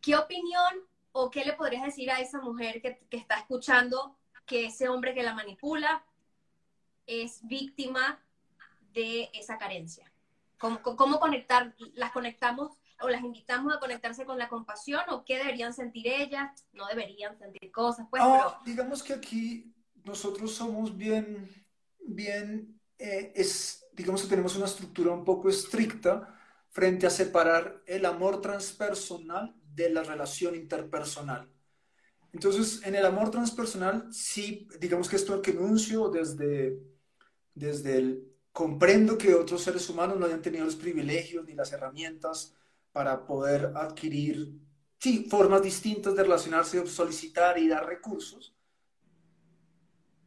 [0.01, 0.75] ¿Qué opinión
[1.13, 5.15] o qué le podrías decir a esa mujer que, que está escuchando que ese hombre
[5.15, 6.05] que la manipula
[7.07, 8.21] es víctima
[8.93, 10.11] de esa carencia.
[10.59, 11.75] ¿Cómo, cómo conectar?
[11.95, 16.67] ¿Las conectamos o las invitamos a conectarse con la compasión o qué deberían sentir ellas?
[16.73, 18.23] No deberían sentir cosas, pues.
[18.23, 18.57] pero...
[18.65, 21.51] Digamos que aquí nosotros somos bien,
[22.07, 26.39] bien, eh, es, digamos que tenemos una estructura un poco estricta
[26.71, 31.49] frente a separar el amor transpersonal de la relación interpersonal.
[32.33, 36.81] Entonces, en el amor transpersonal, sí, digamos que esto que enuncio desde
[37.55, 42.55] desde el comprendo que otros seres humanos no hayan tenido los privilegios ni las herramientas
[42.93, 44.53] para poder adquirir,
[44.99, 48.54] sí, formas distintas de relacionarse, solicitar y dar recursos.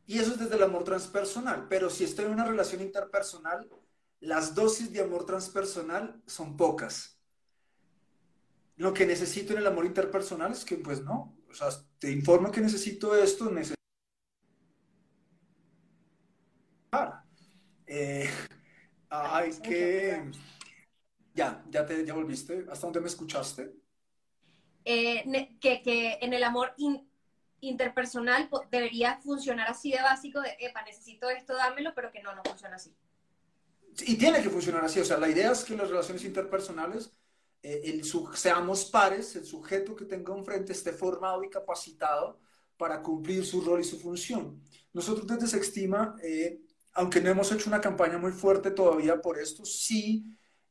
[0.08, 1.68] Y eso es desde el amor transpersonal.
[1.68, 3.70] Pero si estoy en una relación interpersonal,
[4.22, 7.20] las dosis de amor transpersonal son pocas.
[8.78, 11.68] Lo que necesito en el amor interpersonal es que, pues no, o sea,
[12.00, 13.78] te informo que necesito esto, necesito
[17.88, 18.30] Eh,
[19.10, 20.30] ay, que...
[21.34, 22.66] Ya, ya te ya volviste.
[22.70, 23.74] ¿Hasta dónde me escuchaste?
[24.84, 26.74] Eh, que, que, en el amor
[27.62, 32.44] interpersonal debería funcionar así de básico, de, epa, necesito esto, dámelo, pero que no, no
[32.44, 32.96] funciona así.
[34.02, 35.00] Y tiene que funcionar así.
[35.00, 37.12] O sea, la idea es que las relaciones interpersonales
[37.64, 38.04] eh, el,
[38.36, 42.40] seamos pares, el sujeto que tenga enfrente esté formado y capacitado
[42.78, 44.62] para cumplir su rol y su función.
[44.94, 46.62] Nosotros desde Sextima eh,
[46.98, 50.26] aunque no hemos hecho una campaña muy fuerte todavía por esto, sí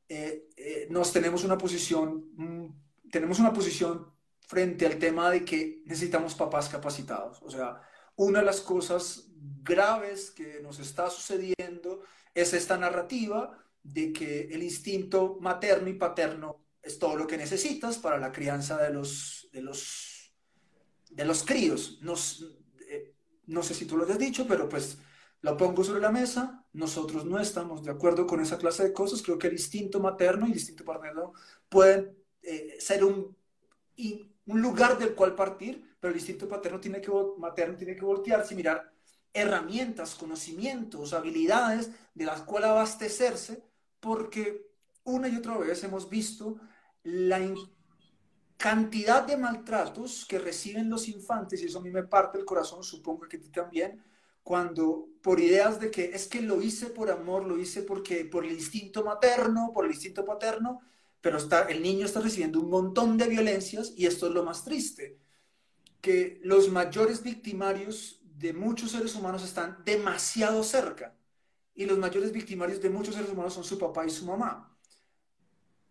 [0.09, 4.13] eh, eh, nos tenemos una posición, mm, tenemos una posición
[4.47, 7.43] frente al tema de que necesitamos papás capacitados.
[7.43, 7.83] O sea,
[8.15, 9.29] una de las cosas
[9.63, 12.03] graves que nos está sucediendo
[12.35, 17.99] es esta narrativa de que el instinto materno y paterno es todo lo que necesitas
[17.99, 20.33] para la crianza de los, de los,
[21.11, 21.99] de los críos.
[22.01, 22.47] Nos,
[22.89, 23.15] eh,
[23.47, 24.99] no sé si tú lo has dicho, pero pues
[25.43, 29.23] la pongo sobre la mesa, nosotros no estamos de acuerdo con esa clase de cosas,
[29.23, 31.33] creo que el instinto materno y el instinto paterno
[31.69, 33.37] pueden eh, ser un,
[34.47, 38.55] un lugar del cual partir, pero el instinto paterno tiene que, materno tiene que voltearse
[38.55, 38.93] y mirar
[39.33, 43.63] herramientas, conocimientos, habilidades de las cuales abastecerse,
[44.01, 44.67] porque
[45.05, 46.57] una y otra vez hemos visto
[47.03, 47.41] la
[48.57, 52.83] cantidad de maltratos que reciben los infantes, y eso a mí me parte el corazón,
[52.83, 54.03] supongo que a ti también,
[54.43, 58.45] cuando por ideas de que es que lo hice por amor, lo hice porque por
[58.45, 60.81] el instinto materno, por el instinto paterno,
[61.21, 64.65] pero está, el niño está recibiendo un montón de violencias y esto es lo más
[64.65, 65.19] triste,
[66.01, 71.17] que los mayores victimarios de muchos seres humanos están demasiado cerca
[71.75, 74.77] y los mayores victimarios de muchos seres humanos son su papá y su mamá.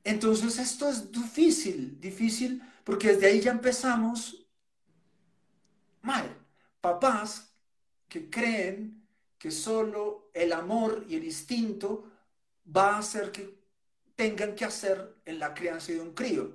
[0.04, 4.48] Entonces esto es difícil, difícil, porque desde ahí ya empezamos
[6.02, 6.38] mal.
[6.80, 7.56] Papás
[8.08, 9.08] que creen
[9.38, 12.12] que solo el amor y el instinto
[12.76, 13.65] va a hacer que
[14.16, 16.54] tengan que hacer en la crianza de un crío.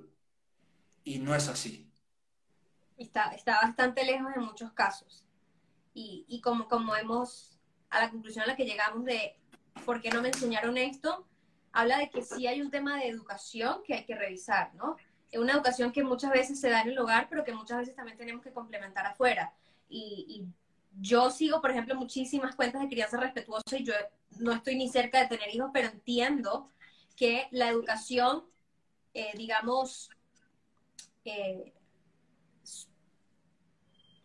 [1.04, 1.90] Y no es así.
[2.96, 5.24] Está, está bastante lejos en muchos casos.
[5.94, 9.36] Y, y como, como hemos, a la conclusión a la que llegamos de
[9.84, 11.26] por qué no me enseñaron esto,
[11.72, 14.96] habla de que sí hay un tema de educación que hay que revisar, ¿no?
[15.30, 17.94] Es una educación que muchas veces se da en el hogar, pero que muchas veces
[17.94, 19.54] también tenemos que complementar afuera.
[19.88, 20.46] Y, y
[21.00, 23.94] yo sigo, por ejemplo, muchísimas cuentas de crianza respetuosa y yo
[24.38, 26.68] no estoy ni cerca de tener hijos, pero entiendo
[27.20, 28.44] que la educación,
[29.12, 30.08] eh, digamos,
[31.26, 31.74] eh,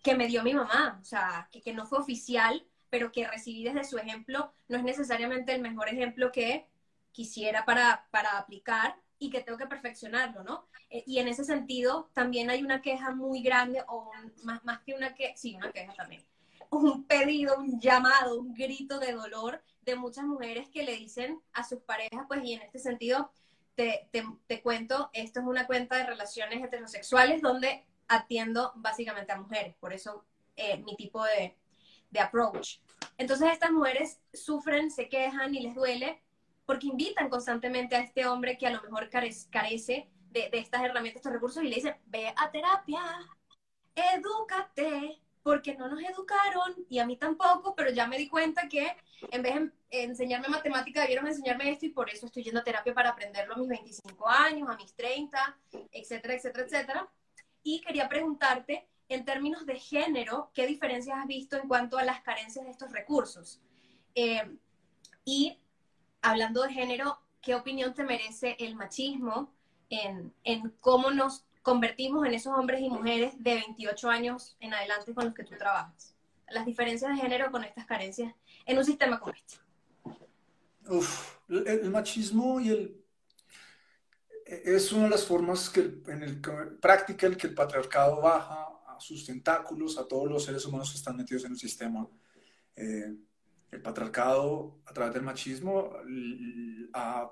[0.02, 3.66] que me dio mi mamá, o sea, que, que no fue oficial, pero que recibí
[3.66, 6.68] desde su ejemplo, no es necesariamente el mejor ejemplo que
[7.12, 10.66] quisiera para, para aplicar y que tengo que perfeccionarlo, ¿no?
[10.90, 14.10] Eh, y en ese sentido también hay una queja muy grande, o
[14.46, 16.24] más, más que una queja, sí, una queja también,
[16.70, 21.64] un pedido, un llamado, un grito de dolor de muchas mujeres que le dicen a
[21.64, 23.32] sus parejas, pues y en este sentido
[23.76, 29.38] te, te, te cuento, esto es una cuenta de relaciones heterosexuales donde atiendo básicamente a
[29.38, 31.56] mujeres, por eso eh, mi tipo de,
[32.10, 32.80] de approach.
[33.18, 36.22] Entonces estas mujeres sufren, se quejan y les duele
[36.66, 41.18] porque invitan constantemente a este hombre que a lo mejor carece de, de estas herramientas,
[41.18, 43.02] estos recursos y le dicen, ve a terapia,
[43.94, 48.98] edúcate, porque no nos educaron y a mí tampoco, pero ya me di cuenta que
[49.30, 52.96] en vez de enseñarme matemática debieron enseñarme esto y por eso estoy yendo a terapia
[52.96, 55.56] para aprenderlo a mis 25 años, a mis 30,
[55.92, 57.10] etcétera, etcétera, etcétera.
[57.62, 62.22] Y quería preguntarte, en términos de género, ¿qué diferencias has visto en cuanto a las
[62.22, 63.62] carencias de estos recursos?
[64.16, 64.58] Eh,
[65.26, 65.60] y
[66.24, 69.54] hablando de género, ¿qué opinión te merece el machismo
[69.92, 75.16] en, en cómo nos convertimos en esos hombres y mujeres de 28 años en adelante
[75.16, 76.16] con los que tú trabajas?
[76.48, 78.32] Las diferencias de género con estas carencias
[78.68, 79.56] en un sistema como este.
[80.88, 83.04] Uf, el, machismo y el
[84.46, 86.40] es una de las formas que en el
[86.80, 90.98] práctica el que el patriarcado baja a sus tentáculos a todos los seres humanos que
[90.98, 92.08] están metidos en el sistema.
[92.76, 93.16] Eh,
[93.72, 95.94] el patriarcado a través del machismo
[96.94, 97.32] ha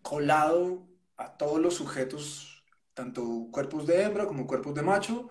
[0.00, 2.51] colado a todos los sujetos
[2.94, 5.30] tanto cuerpos de hembra como cuerpos de macho.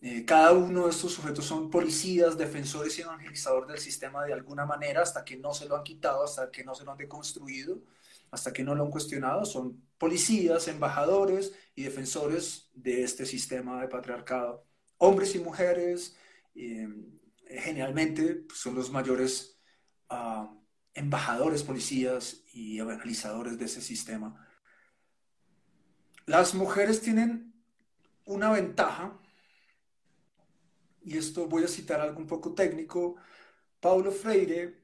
[0.00, 4.64] Eh, cada uno de estos sujetos son policías, defensores y evangelizadores del sistema de alguna
[4.64, 7.82] manera hasta que no se lo han quitado, hasta que no se lo han deconstruido,
[8.30, 9.44] hasta que no lo han cuestionado.
[9.44, 14.64] Son policías, embajadores y defensores de este sistema de patriarcado.
[14.98, 16.16] Hombres y mujeres
[16.54, 16.88] eh,
[17.48, 19.58] generalmente son los mayores
[20.10, 20.46] uh,
[20.94, 24.47] embajadores, policías y evangelizadores de ese sistema.
[26.28, 27.54] Las mujeres tienen
[28.26, 29.18] una ventaja,
[31.02, 33.16] y esto voy a citar algo un poco técnico.
[33.80, 34.76] Paulo Freire,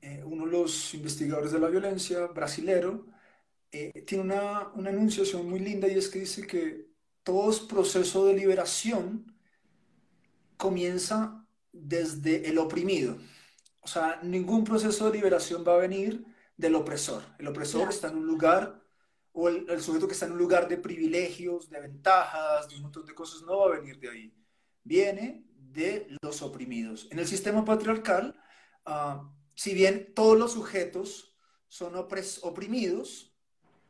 [0.00, 3.06] eh, uno de los investigadores de la violencia brasilero,
[3.70, 6.88] eh, tiene una, una enunciación muy linda y es que dice que
[7.24, 9.36] todo proceso de liberación
[10.56, 13.18] comienza desde el oprimido.
[13.82, 16.24] O sea, ningún proceso de liberación va a venir
[16.56, 17.22] del opresor.
[17.38, 18.79] El opresor está en un lugar
[19.40, 23.06] o el, sujeto que está en un lugar de privilegios, de ventajas, de un montón
[23.06, 24.34] de cosas, no va a venir de ahí.
[24.84, 27.08] Viene de los oprimidos.
[27.10, 28.38] En el sistema patriarcal,
[28.84, 31.34] ah, si bien todos los sujetos
[31.68, 33.34] son oprimidos,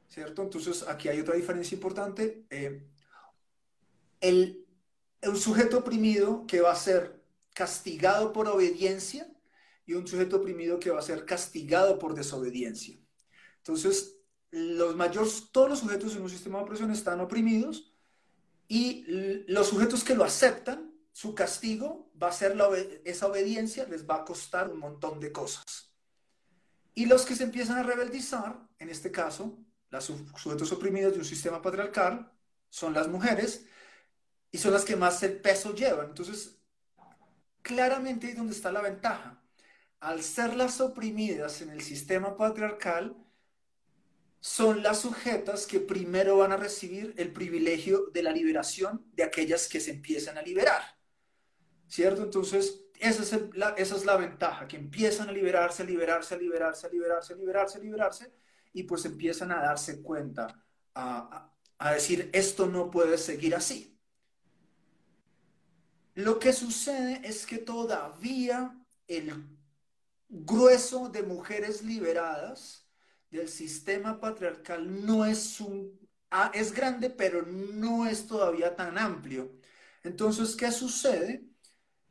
[0.07, 0.43] ¿cierto?
[0.43, 2.47] Entonces aquí hay otra diferencia importante.
[2.51, 2.87] Eh,
[4.21, 4.65] el,
[5.25, 9.29] un sujeto oprimido que va a ser castigado por obediencia
[9.85, 12.97] y un sujeto oprimido que va a ser castigado por desobediencia.
[13.57, 14.20] Entonces,
[14.51, 17.95] los mayores, todos los sujetos en un sistema de opresión están oprimidos
[18.69, 19.05] y
[19.49, 22.57] los sujetos que lo aceptan, su castigo va a ser
[23.05, 25.93] esa obediencia, les va a costar un montón de cosas.
[26.95, 29.59] Y los que se empiezan a rebeldizar, en este caso,
[29.91, 32.33] los sujetos oprimidos de un sistema patriarcal,
[32.69, 33.67] son las mujeres
[34.53, 36.07] y son las que más el peso llevan.
[36.07, 36.61] Entonces,
[37.63, 39.43] claramente ahí donde está la ventaja.
[39.99, 43.17] Al ser las oprimidas en el sistema patriarcal,
[44.41, 49.69] son las sujetas que primero van a recibir el privilegio de la liberación de aquellas
[49.69, 50.83] que se empiezan a liberar.
[51.87, 52.23] ¿Cierto?
[52.23, 56.39] Entonces, esa es, la, esa es la ventaja, que empiezan a liberarse, a liberarse, a
[56.39, 58.33] liberarse, a liberarse, a liberarse, a liberarse,
[58.73, 63.99] y pues empiezan a darse cuenta, a, a decir, esto no puede seguir así.
[66.15, 69.33] Lo que sucede es que todavía el
[70.29, 72.80] grueso de mujeres liberadas
[73.31, 75.99] del sistema patriarcal no es un,
[76.31, 79.53] ah, es grande, pero no es todavía tan amplio.
[80.03, 81.45] Entonces, ¿qué sucede?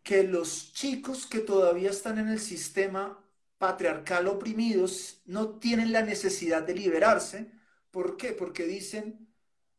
[0.04, 3.24] Que los chicos que todavía están en el sistema
[3.58, 7.52] patriarcal oprimidos no tienen la necesidad de liberarse.
[7.92, 8.32] ¿Por qué?
[8.34, 9.28] Porque dicen,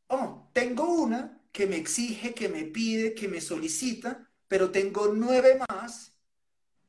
[0.08, 5.58] oh, tengo una que me exige, que me pide, que me solicita, pero tengo nueve
[5.68, 6.19] más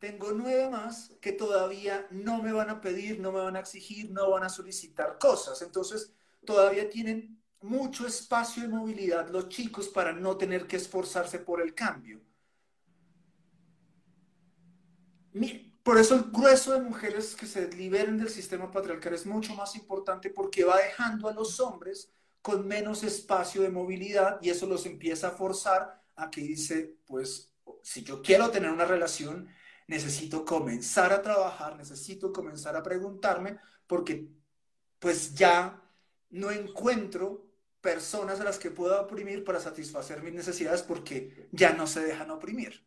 [0.01, 4.09] tengo nueve más que todavía no me van a pedir, no me van a exigir,
[4.09, 5.61] no van a solicitar cosas.
[5.61, 6.11] Entonces,
[6.43, 11.75] todavía tienen mucho espacio de movilidad los chicos para no tener que esforzarse por el
[11.75, 12.19] cambio.
[15.83, 19.75] Por eso el grueso de mujeres que se liberen del sistema patriarcal es mucho más
[19.75, 24.87] importante porque va dejando a los hombres con menos espacio de movilidad y eso los
[24.87, 29.47] empieza a forzar a que dice, pues si yo quiero tener una relación,
[29.91, 34.25] necesito comenzar a trabajar, necesito comenzar a preguntarme, porque
[34.99, 35.83] pues ya
[36.29, 37.45] no encuentro
[37.81, 42.31] personas a las que pueda oprimir para satisfacer mis necesidades porque ya no se dejan
[42.31, 42.85] oprimir.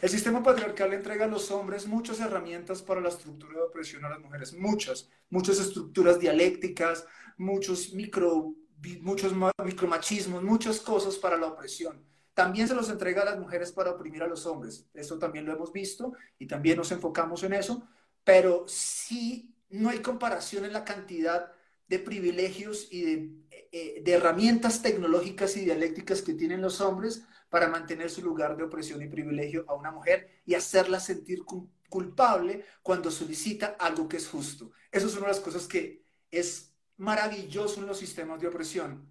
[0.00, 4.10] El sistema patriarcal entrega a los hombres muchas herramientas para la estructura de opresión a
[4.10, 7.04] las mujeres, muchas, muchas estructuras dialécticas,
[7.36, 8.54] muchos micro,
[9.00, 9.32] muchos
[9.64, 12.13] micromachismos, muchas cosas para la opresión.
[12.34, 14.86] También se los entrega a las mujeres para oprimir a los hombres.
[14.92, 17.86] Eso también lo hemos visto y también nos enfocamos en eso,
[18.24, 21.50] pero sí no hay comparación en la cantidad
[21.86, 23.30] de privilegios y de,
[23.72, 28.64] eh, de herramientas tecnológicas y dialécticas que tienen los hombres para mantener su lugar de
[28.64, 31.44] opresión y privilegio a una mujer y hacerla sentir
[31.88, 34.72] culpable cuando solicita algo que es justo.
[34.90, 39.08] Eso es una de las cosas que es maravilloso en los sistemas de opresión,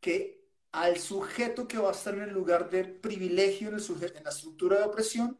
[0.00, 0.43] que
[0.74, 4.78] al sujeto que va a estar en el lugar de privilegio en, en la estructura
[4.78, 5.38] de opresión,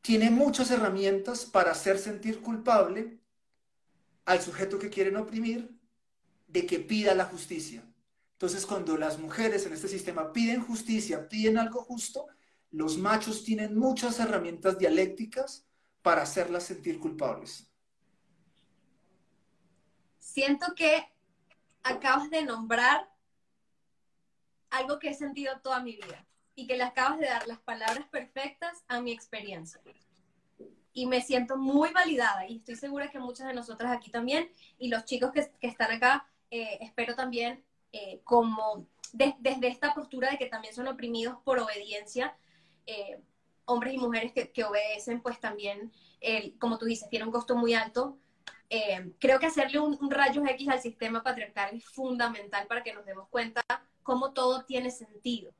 [0.00, 3.20] tiene muchas herramientas para hacer sentir culpable
[4.24, 5.78] al sujeto que quieren oprimir
[6.48, 7.84] de que pida la justicia.
[8.32, 12.26] Entonces, cuando las mujeres en este sistema piden justicia, piden algo justo,
[12.72, 15.68] los machos tienen muchas herramientas dialécticas
[16.02, 17.70] para hacerlas sentir culpables.
[20.18, 21.06] Siento que
[21.84, 23.13] acabas de nombrar
[24.74, 28.06] algo que he sentido toda mi vida y que le acabas de dar las palabras
[28.08, 29.80] perfectas a mi experiencia.
[30.92, 34.88] Y me siento muy validada y estoy segura que muchas de nosotras aquí también y
[34.88, 40.46] los chicos que, están acá, eh, espero también eh, como desde esta postura de que
[40.46, 42.36] también son oprimidos por obediencia,
[42.86, 43.20] eh,
[43.64, 45.92] hombres y mujeres que, obedecen, pues también,
[46.58, 48.18] como tú dices, tiene un costo muy alto.
[49.20, 53.06] creo que hacerle un, un rayos X al sistema patriarcal es fundamental para que nos
[53.06, 53.62] demos cuenta
[54.04, 55.52] cómo todo tiene sentido,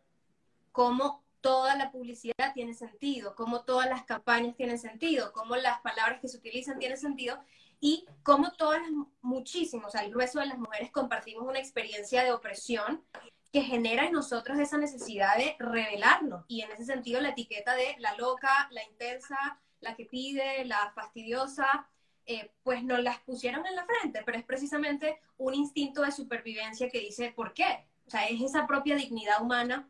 [0.70, 6.20] cómo toda la publicidad tiene sentido, cómo todas las campañas tienen sentido, cómo las palabras
[6.20, 7.38] que se utilizan tienen sentido
[7.80, 8.80] y cómo todas,
[9.20, 13.04] muchísimos, o sea, el grueso de las mujeres compartimos una experiencia de opresión
[13.52, 17.94] que genera en nosotros esa necesidad de revelarnos y en ese sentido la etiqueta de
[17.98, 19.36] la loca, la intensa,
[19.80, 21.86] la que pide, la fastidiosa,
[22.26, 26.88] eh, pues nos las pusieron en la frente, pero es precisamente un instinto de supervivencia
[26.88, 27.86] que dice, ¿por qué?
[28.06, 29.88] O sea, es esa propia dignidad humana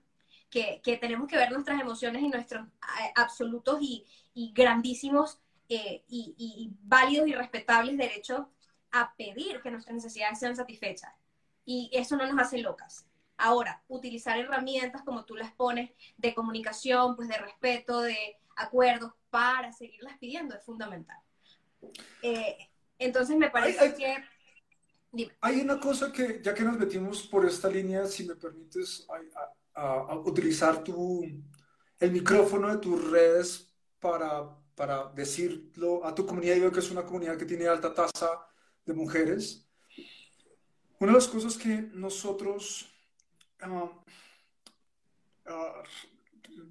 [0.51, 4.07] que, tenemos que ver nuestras emociones y nuestros eh, absolutos y,
[4.55, 8.47] grandísimos eh, y, válidos y respetables derechos
[8.93, 11.13] a pedir que nuestras necesidades sean satisfechas.
[11.65, 13.07] Y eso no nos hace locas.
[13.37, 19.73] Ahora, utilizar herramientas como tú las pones de comunicación, pues de respeto, de acuerdos para
[19.73, 21.19] seguirlas pidiendo es fundamental.
[22.23, 24.23] Eh, entonces me parece que
[25.41, 29.07] hay una cosa que, ya que nos metimos por esta línea, si me permites
[30.25, 31.25] utilizar tu,
[31.99, 37.05] el micrófono de tus redes para, para decirlo a tu comunidad, yo que es una
[37.05, 38.47] comunidad que tiene alta tasa
[38.85, 39.69] de mujeres.
[40.99, 42.89] Una de las cosas que nosotros
[43.61, 43.91] ah,
[45.47, 45.83] ah,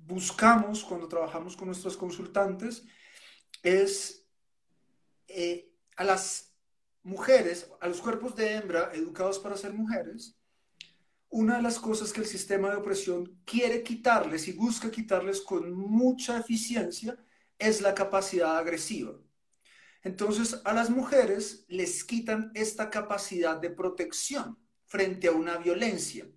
[0.06, 2.84] buscamos cuando trabajamos con nuestros consultantes
[3.62, 4.28] es
[5.28, 6.53] eh, a las
[7.04, 10.36] mujeres, a los cuerpos de hembra educados para ser mujeres,
[11.30, 15.74] una de las cosas que el sistema de opresión quiere quitarles y busca quitarles con
[15.74, 17.18] mucha eficiencia
[17.58, 19.20] es la capacidad agresiva.
[20.04, 26.28] Entonces a las mujeres les quitan esta capacidad de protección frente a una violencia.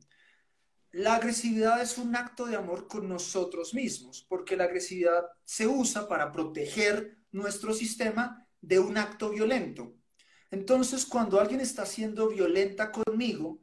[0.92, 6.08] La agresividad es un acto de amor con nosotros mismos, porque la agresividad se usa
[6.08, 9.94] para proteger nuestro sistema de un acto violento.
[10.50, 13.58] Entonces, cuando alguien está siendo violenta conmigo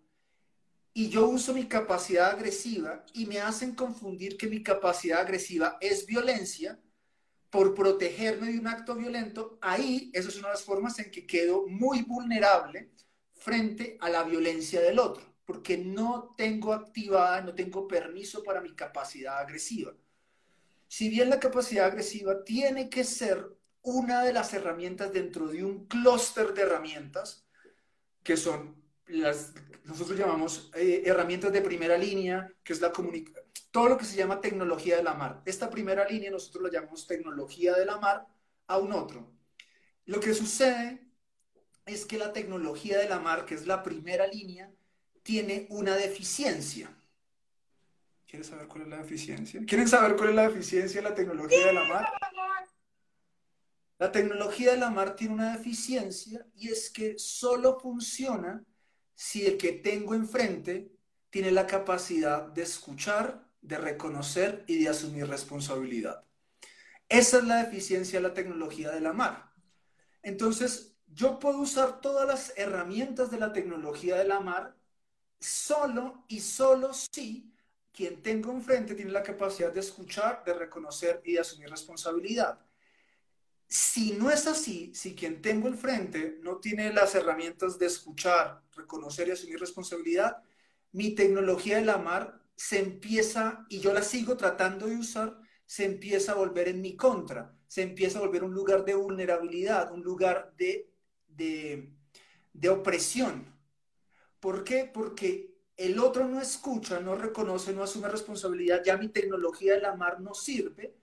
[0.94, 6.06] y yo uso mi capacidad agresiva y me hacen confundir que mi capacidad agresiva es
[6.06, 6.80] violencia
[7.50, 11.26] por protegerme de un acto violento, ahí esa es una de las formas en que
[11.26, 12.92] quedo muy vulnerable
[13.34, 18.74] frente a la violencia del otro, porque no tengo activada, no tengo permiso para mi
[18.74, 19.94] capacidad agresiva.
[20.88, 25.86] Si bien la capacidad agresiva tiene que ser una de las herramientas dentro de un
[25.86, 27.46] clúster de herramientas
[28.24, 29.54] que son las,
[29.84, 34.16] nosotros llamamos eh, herramientas de primera línea, que es la comunicación, todo lo que se
[34.16, 35.42] llama tecnología de la mar.
[35.46, 38.26] Esta primera línea nosotros la llamamos tecnología de la mar
[38.68, 39.30] a un otro.
[40.06, 41.02] Lo que sucede
[41.86, 44.72] es que la tecnología de la mar, que es la primera línea,
[45.22, 46.90] tiene una deficiencia.
[48.26, 49.62] ¿Quieren saber cuál es la deficiencia?
[49.68, 52.14] ¿Quieren saber cuál es la deficiencia de la tecnología de la mar?
[54.04, 58.62] La tecnología de la mar tiene una deficiencia y es que solo funciona
[59.16, 60.92] si el que tengo enfrente
[61.30, 66.22] tiene la capacidad de escuchar de reconocer y de asumir responsabilidad.
[67.08, 69.54] Esa es la deficiencia de la tecnología de la mar.
[70.22, 74.76] Entonces, yo puedo usar todas las herramientas de la tecnología de la mar
[75.40, 77.56] solo y solo si
[77.94, 82.60] quien tengo enfrente tiene la capacidad de escuchar, de reconocer y de asumir responsabilidad.
[83.74, 89.28] Si no es así, si quien tengo enfrente no tiene las herramientas de escuchar, reconocer
[89.28, 90.44] y asumir responsabilidad,
[90.92, 95.86] mi tecnología de la mar se empieza, y yo la sigo tratando de usar, se
[95.86, 100.04] empieza a volver en mi contra, se empieza a volver un lugar de vulnerabilidad, un
[100.04, 100.94] lugar de,
[101.28, 101.92] de,
[102.54, 103.58] de opresión.
[104.40, 104.86] ¿Por qué?
[104.86, 109.96] Porque el otro no escucha, no reconoce, no asume responsabilidad, ya mi tecnología de la
[109.96, 110.96] mar no sirve,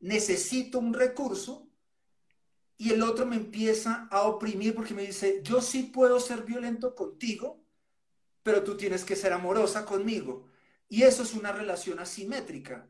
[0.00, 1.67] necesito un recurso
[2.80, 6.94] y el otro me empieza a oprimir porque me dice, yo sí puedo ser violento
[6.94, 7.60] contigo,
[8.44, 10.46] pero tú tienes que ser amorosa conmigo.
[10.88, 12.88] Y eso es una relación asimétrica.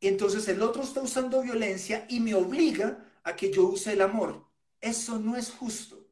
[0.00, 4.44] Entonces el otro está usando violencia y me obliga a que yo use el amor.
[4.80, 6.08] Eso no es justo.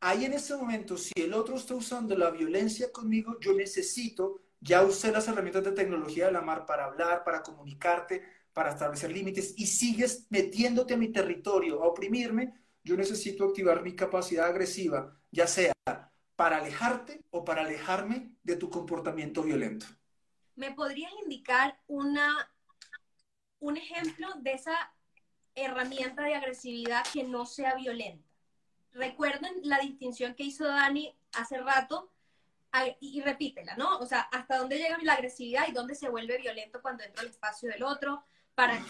[0.00, 4.82] Ahí en ese momento, si el otro está usando la violencia conmigo, yo necesito, ya
[4.82, 8.22] usé las herramientas de tecnología de la mar para hablar, para comunicarte,
[8.58, 13.94] para establecer límites y sigues metiéndote a mi territorio a oprimirme, yo necesito activar mi
[13.94, 15.72] capacidad agresiva, ya sea
[16.34, 19.86] para alejarte o para alejarme de tu comportamiento violento.
[20.56, 22.50] ¿Me podrías indicar una,
[23.60, 24.92] un ejemplo de esa
[25.54, 28.26] herramienta de agresividad que no sea violenta?
[28.90, 32.10] recuerden la distinción que hizo Dani hace rato
[33.00, 33.98] y, repítela, ¿no?
[33.98, 37.28] O sea, hasta dónde llega la agresividad y dónde se vuelve violento cuando entra al
[37.28, 38.24] espacio del otro,
[38.58, 38.84] para,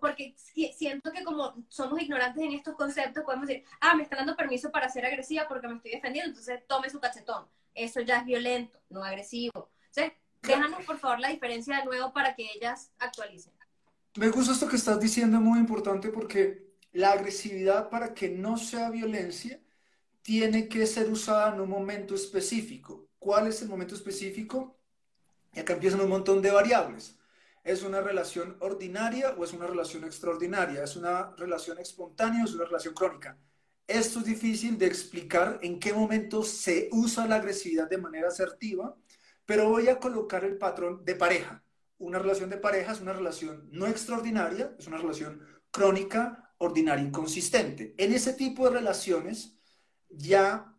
[0.00, 0.34] porque
[0.76, 4.72] siento que como somos ignorantes en estos conceptos, podemos decir, ah, me está dando permiso
[4.72, 7.44] para ser agresiva porque me estoy defendiendo, entonces tome su cachetón.
[7.76, 9.70] Eso ya es violento, no agresivo.
[9.86, 13.52] Entonces, déjanos por favor la diferencia de nuevo para que ellas actualicen.
[14.16, 18.90] Me gusta esto que estás diciendo, muy importante porque la agresividad para que no sea
[18.90, 19.60] violencia
[20.22, 23.06] tiene que ser usada en un momento específico.
[23.20, 24.76] ¿Cuál es el momento específico?
[25.52, 27.16] Y acá empiezan un montón de variables.
[27.64, 30.84] ¿Es una relación ordinaria o es una relación extraordinaria?
[30.84, 33.38] ¿Es una relación espontánea o es una relación crónica?
[33.86, 38.94] Esto es difícil de explicar en qué momento se usa la agresividad de manera asertiva,
[39.46, 41.64] pero voy a colocar el patrón de pareja.
[41.96, 45.40] Una relación de pareja es una relación no extraordinaria, es una relación
[45.70, 47.94] crónica ordinario inconsistente.
[47.96, 49.56] En ese tipo de relaciones,
[50.10, 50.76] ya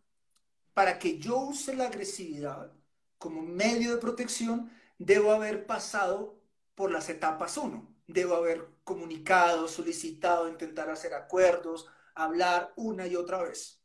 [0.72, 2.72] para que yo use la agresividad
[3.18, 6.45] como medio de protección, debo haber pasado
[6.76, 7.92] por las etapas uno.
[8.06, 13.80] Debo haber comunicado, solicitado, intentar hacer acuerdos, hablar una y otra vez.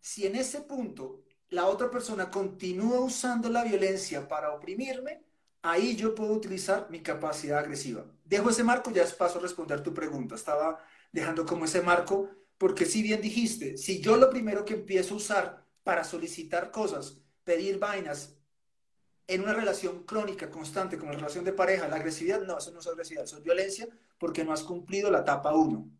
[0.00, 5.22] Si en ese punto la otra persona continúa usando la violencia para oprimirme,
[5.62, 8.06] ahí yo puedo utilizar mi capacidad agresiva.
[8.24, 10.34] Dejo ese marco, ya paso a responder tu pregunta.
[10.34, 10.82] Estaba
[11.12, 15.18] dejando como ese marco, porque si bien dijiste, si yo lo primero que empiezo a
[15.18, 18.35] usar para solicitar cosas, pedir vainas,
[19.28, 22.80] en una relación crónica, constante, como la relación de pareja, la agresividad, no, eso no
[22.80, 25.90] es agresividad, eso es violencia, porque no has cumplido la etapa 1.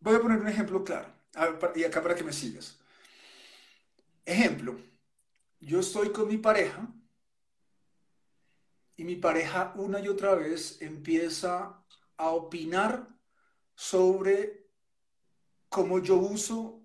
[0.00, 1.08] Voy a poner un ejemplo claro,
[1.74, 2.78] y acá para que me sigas.
[4.24, 4.78] Ejemplo,
[5.60, 6.88] yo estoy con mi pareja,
[8.96, 11.82] y mi pareja una y otra vez empieza
[12.16, 13.08] a opinar
[13.74, 14.63] sobre
[15.74, 16.80] cómo yo uso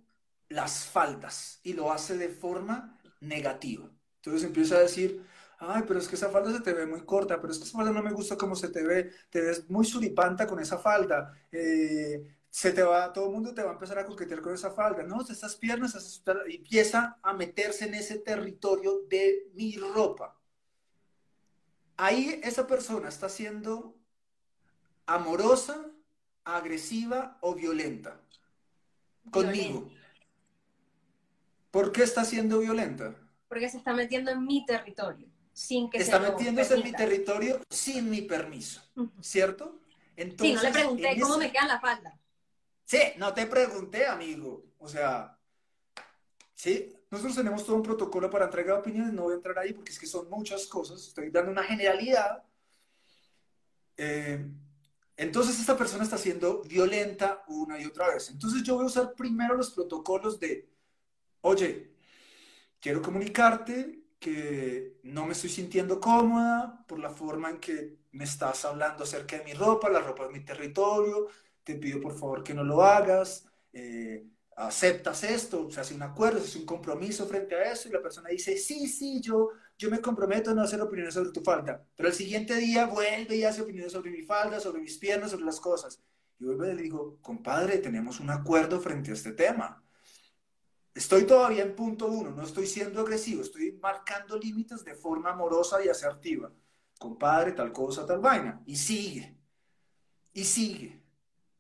[0.50, 3.88] las faldas y lo hace de forma negativa.
[4.16, 5.24] Entonces empieza a decir,
[5.60, 7.78] ay, pero es que esa falda se te ve muy corta, pero es que esa
[7.78, 11.32] falda no me gusta cómo se te ve, te ves muy suripanta con esa falda,
[11.52, 14.72] eh, se te va, todo el mundo te va a empezar a coquetear con esa
[14.72, 20.36] falda, no, estas piernas, empieza a meterse en ese territorio de mi ropa.
[21.96, 23.96] Ahí esa persona está siendo
[25.06, 25.92] amorosa,
[26.44, 28.20] agresiva o violenta
[29.32, 29.90] conmigo.
[31.72, 33.16] ¿Por qué está siendo violenta?
[33.48, 38.10] Porque se está metiendo en mi territorio, sin que está metiéndose en mi territorio sin
[38.10, 38.82] mi permiso,
[39.22, 39.80] ¿cierto?
[40.16, 42.20] Entonces, sí, no le pregunté cómo me queda la falda.
[42.86, 44.66] Sí, no te pregunté, amigo.
[44.80, 45.38] O sea,
[46.54, 49.74] sí, nosotros tenemos todo un protocolo para entrega de opiniones, no voy a entrar ahí
[49.74, 52.44] porque es que son muchas cosas, estoy dando una generalidad.
[53.96, 54.44] Eh,
[55.20, 58.30] entonces esta persona está siendo violenta una y otra vez.
[58.30, 60.70] Entonces yo voy a usar primero los protocolos de,
[61.42, 61.92] oye,
[62.80, 68.64] quiero comunicarte que no me estoy sintiendo cómoda por la forma en que me estás
[68.64, 71.28] hablando acerca de mi ropa, la ropa es mi territorio,
[71.66, 73.46] te pido por favor que no lo hagas.
[73.74, 77.92] Eh, aceptas esto, se hace un acuerdo, se hace un compromiso frente a eso y
[77.92, 79.50] la persona dice, sí, sí, yo,
[79.80, 83.38] yo me comprometo a no hacer opiniones sobre tu falda, pero el siguiente día vuelve
[83.38, 86.02] y hace opiniones sobre mi falda, sobre mis piernas, sobre las cosas.
[86.38, 89.82] Y vuelvo y le digo, compadre, tenemos un acuerdo frente a este tema.
[90.94, 95.84] Estoy todavía en punto uno, no estoy siendo agresivo, estoy marcando límites de forma amorosa
[95.84, 96.52] y asertiva.
[96.98, 98.62] Compadre, tal cosa, tal vaina.
[98.66, 99.38] Y sigue.
[100.34, 101.02] Y sigue.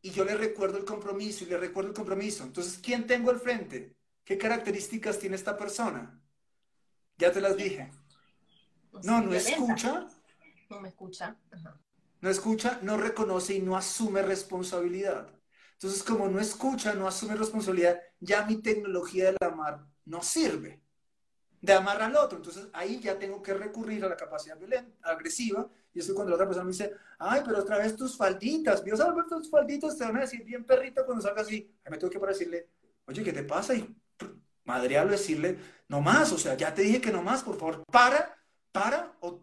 [0.02, 2.44] Y yo le recuerdo el compromiso y le recuerdo el compromiso.
[2.44, 3.96] Entonces, ¿quién tengo al frente?
[4.26, 6.22] ¿Qué características tiene esta persona?
[7.18, 7.92] Ya te las dije.
[9.04, 10.08] No, no escucha.
[10.70, 11.36] No me escucha.
[12.22, 15.28] No escucha, no reconoce y no asume responsabilidad.
[15.74, 20.82] Entonces, como no escucha, no asume responsabilidad, ya mi tecnología del amar no sirve.
[21.62, 22.38] De amar al otro.
[22.38, 25.70] Entonces, ahí ya tengo que recurrir a la capacidad violenta, agresiva.
[25.94, 29.00] Y eso cuando la otra persona me dice, ay, pero otra vez tus falditas, Dios
[29.00, 31.74] ver tus falditas, te van a decir bien perrito cuando salgas así.
[31.84, 32.68] Ahí me tengo que para decirle,
[33.06, 33.74] oye, ¿qué te pasa?
[33.74, 33.96] Y
[34.66, 38.38] madrearlo, decirle, no más, o sea, ya te dije que no más, por favor, para,
[38.72, 39.42] para, o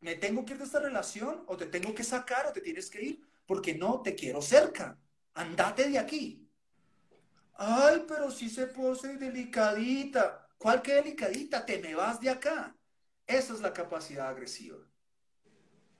[0.00, 2.90] me tengo que ir de esta relación, o te tengo que sacar, o te tienes
[2.90, 4.98] que ir, porque no te quiero cerca
[5.36, 6.42] andate de aquí.
[7.54, 10.48] Ay, pero si se pose delicadita.
[10.58, 11.64] ¿Cuál que delicadita?
[11.64, 12.74] Te me vas de acá.
[13.26, 14.78] Esa es la capacidad agresiva.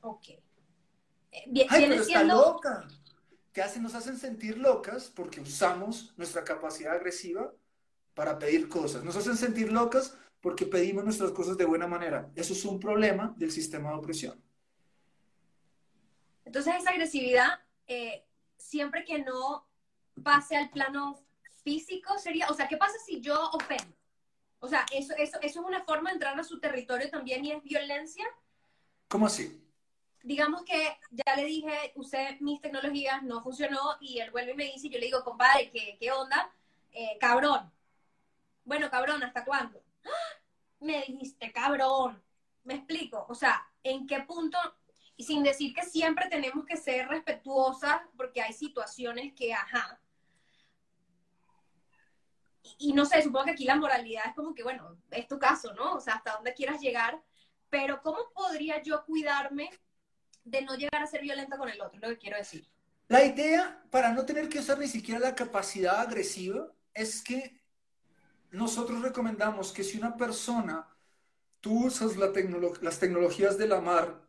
[0.00, 0.28] Ok.
[0.28, 2.88] Eh, Ay, pero está loca.
[3.52, 7.52] Te hacen, nos hacen sentir locas porque usamos nuestra capacidad agresiva
[8.14, 9.02] para pedir cosas.
[9.02, 10.16] Nos hacen sentir locas
[10.46, 12.30] porque pedimos nuestras cosas de buena manera.
[12.36, 14.40] Eso es un problema del sistema de opresión.
[16.44, 17.48] Entonces esa agresividad
[17.88, 18.24] eh,
[18.56, 19.66] siempre que no
[20.22, 21.20] pase al plano
[21.64, 23.92] físico sería, o sea, ¿qué pasa si yo ofendo?
[24.60, 27.50] O sea, eso, eso, eso es una forma de entrar a su territorio también y
[27.50, 28.24] es violencia.
[29.08, 29.60] ¿Cómo así?
[30.22, 34.64] Digamos que ya le dije, usé mis tecnologías, no funcionó y él vuelve y me
[34.66, 36.54] dice, yo le digo, compadre, ¿qué, qué onda?
[36.92, 37.68] Eh, cabrón.
[38.64, 39.82] Bueno, cabrón, ¿hasta cuándo?
[40.86, 42.22] Me dijiste, cabrón.
[42.64, 43.26] Me explico.
[43.28, 44.58] O sea, ¿en qué punto
[45.16, 49.98] y sin decir que siempre tenemos que ser respetuosas, porque hay situaciones que, ajá.
[52.78, 55.72] Y, no sé, supongo que aquí la moralidad es como que, bueno, es tu caso,
[55.72, 55.94] ¿no?
[55.94, 57.22] O sea, hasta dónde quieras llegar,
[57.70, 59.70] pero ¿cómo podría yo cuidarme
[60.44, 61.98] de no llegar a ser violenta con el otro?
[62.00, 62.68] lo que quiero decir.
[63.08, 67.58] La idea, para no tener que usar ni siquiera la capacidad agresiva, es que
[68.50, 70.88] nosotros recomendamos que si una persona,
[71.60, 72.32] tú usas la
[72.80, 74.26] las tecnologías de la mar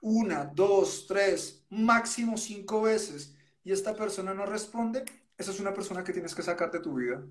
[0.00, 5.04] una, dos, tres, máximo cinco veces y esta persona no responde,
[5.36, 7.22] esa es una persona que tienes que sacar de tu vida.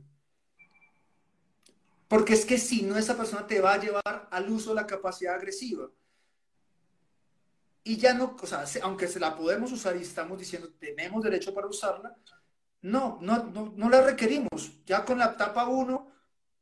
[2.07, 4.87] Porque es que si no, esa persona te va a llevar al uso de la
[4.87, 5.89] capacidad agresiva.
[7.83, 11.53] Y ya no, o sea, aunque se la podemos usar y estamos diciendo tenemos derecho
[11.53, 12.15] para usarla,
[12.81, 14.83] no, no, no, no la requerimos.
[14.85, 16.08] Ya con la etapa uno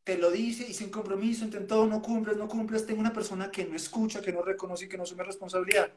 [0.08, 3.66] te lo dice y sin compromiso, intentó, no cumples, no cumples, tengo una persona que
[3.66, 5.92] no escucha, que no reconoce y que no asume responsabilidad.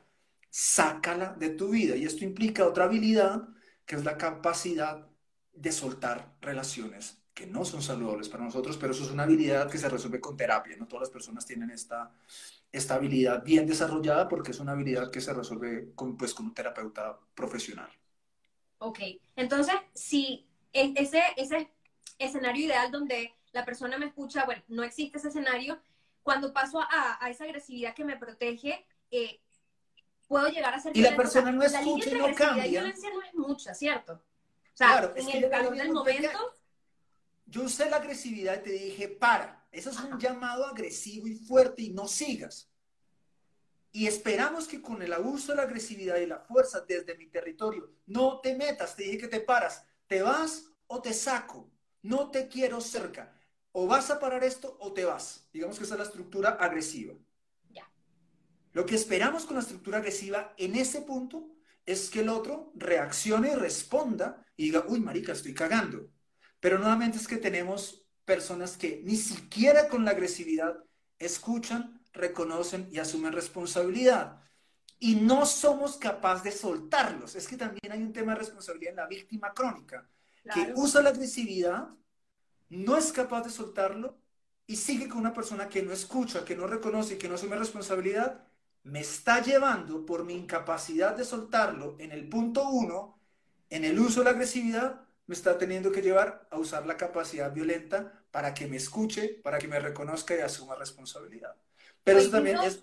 [0.50, 1.94] Sácala de tu vida.
[1.94, 3.48] Y esto implica otra habilidad,
[3.86, 5.06] que es la capacidad
[5.52, 9.78] de soltar relaciones que no son saludables para nosotros, pero eso es una habilidad que
[9.78, 10.76] se resuelve con terapia.
[10.76, 12.12] No todas las personas tienen esta,
[12.72, 16.54] esta habilidad bien desarrollada porque es una habilidad que se resuelve con, pues, con un
[16.54, 17.88] terapeuta profesional.
[18.78, 18.98] Ok,
[19.36, 21.70] entonces, si e, ese, ese
[22.18, 25.80] escenario ideal donde la persona me escucha, bueno, no existe ese escenario.
[26.22, 29.40] Cuando paso a, esa agresividad que me protege, eh,
[30.28, 32.64] puedo llegar a ser Y la persona no escucha y no cambia.
[32.64, 34.12] La violencia no es mucha, ¿cierto?
[34.12, 36.54] O sea, en el calor del momento...
[37.46, 41.82] Yo usé la agresividad y te dije, para, eso es un llamado agresivo y fuerte
[41.82, 42.70] y no sigas.
[43.90, 47.90] Y esperamos que con el abuso de la agresividad y la fuerza desde mi territorio,
[48.06, 51.68] no te metas, te dije que te paras, te vas o te saco,
[52.02, 53.39] no te quiero cerca
[53.72, 55.48] o vas a parar esto o te vas.
[55.52, 57.14] Digamos que esa es la estructura agresiva.
[57.70, 57.90] Ya.
[58.72, 61.48] Lo que esperamos con la estructura agresiva en ese punto
[61.86, 66.10] es que el otro reaccione y responda y diga, uy, marica, estoy cagando.
[66.60, 70.84] Pero nuevamente es que tenemos personas que ni siquiera con la agresividad
[71.18, 74.40] escuchan, reconocen y asumen responsabilidad.
[74.98, 77.34] Y no somos capaces de soltarlos.
[77.34, 80.06] Es que también hay un tema de responsabilidad en la víctima crónica,
[80.52, 81.88] que usa la agresividad
[82.70, 84.16] no es capaz de soltarlo
[84.66, 87.56] y sigue con una persona que no escucha, que no reconoce y que no asume
[87.56, 88.44] responsabilidad,
[88.84, 93.18] me está llevando por mi incapacidad de soltarlo en el punto uno,
[93.68, 97.52] en el uso de la agresividad, me está teniendo que llevar a usar la capacidad
[97.52, 101.54] violenta para que me escuche, para que me reconozca y asuma responsabilidad.
[102.02, 102.82] Pero eso también es...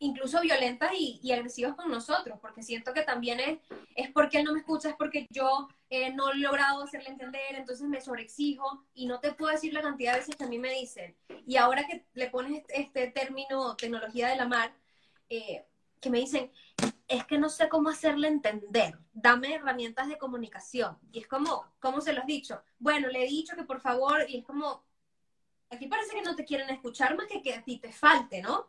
[0.00, 3.58] incluso violentas y, agresivas con nosotros, porque siento que también es,
[3.94, 7.54] es porque él no me escucha, es porque yo eh, no he logrado hacerle entender,
[7.54, 10.58] entonces me sobreexijo y no te puedo decir la cantidad de veces que a mí
[10.58, 11.14] me dicen.
[11.46, 14.72] Y ahora que le pones este, este término tecnología de la mar,
[15.28, 15.66] eh,
[16.00, 16.50] que me dicen,
[17.06, 20.98] es que no sé cómo hacerle entender, dame herramientas de comunicación.
[21.12, 22.62] Y es como, ¿cómo se lo has dicho?
[22.78, 24.82] Bueno, le he dicho que por favor, y es como,
[25.68, 28.66] aquí parece que no te quieren escuchar más que que a ti te falte, ¿no?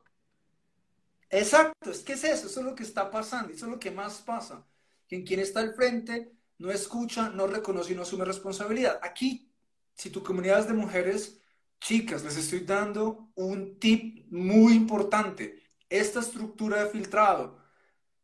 [1.32, 3.90] Exacto, es que es eso, eso es lo que está pasando, eso es lo que
[3.90, 4.68] más pasa.
[5.08, 9.00] Que quien está al frente no escucha, no reconoce y no asume responsabilidad.
[9.02, 9.50] Aquí,
[9.96, 11.40] si tu comunidad es de mujeres,
[11.80, 15.64] chicas, les estoy dando un tip muy importante.
[15.90, 17.58] Esta estructura de filtrado,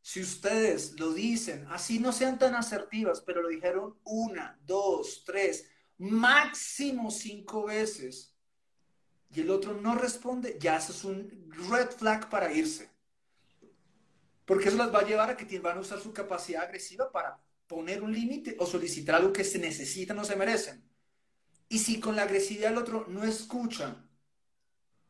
[0.01, 5.65] si ustedes lo dicen, así no sean tan asertivas, pero lo dijeron una, dos, tres,
[5.97, 8.35] máximo cinco veces,
[9.29, 12.96] y el otro no responde, ya eso es un red flag para irse.
[14.47, 17.37] Porque eso las va a llevar a que van a usar su capacidad agresiva para
[17.67, 20.81] poner un límite o solicitar algo que se necesitan o se merecen.
[21.67, 24.07] Y si con la agresividad del otro no escucha,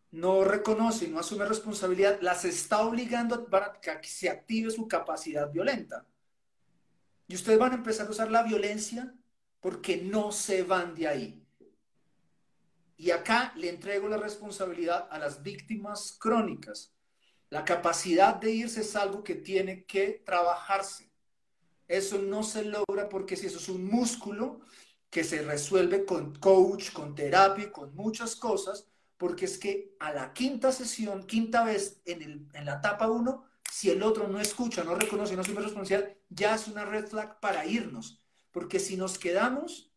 [0.10, 6.08] no reconoce, no asume responsabilidad, las está obligando a que se active su capacidad violenta.
[7.28, 9.14] Y ustedes van a empezar a usar la violencia
[9.62, 11.46] porque no se van de ahí.
[12.96, 16.97] Y acá le entrego la responsabilidad a las víctimas crónicas
[17.50, 21.10] la capacidad de irse es algo que tiene que trabajarse.
[21.88, 24.60] Eso no se logra porque si eso es un músculo
[25.10, 28.88] que se resuelve con coach, con terapia, con muchas cosas,
[29.18, 34.04] porque es que a la quinta sesión, quinta vez en, la etapa uno, si el
[34.04, 38.22] otro no escucha, no reconoce, no asume responsabilidad, ya es una red flag para irnos.
[38.52, 39.92] Porque si nos quedamos,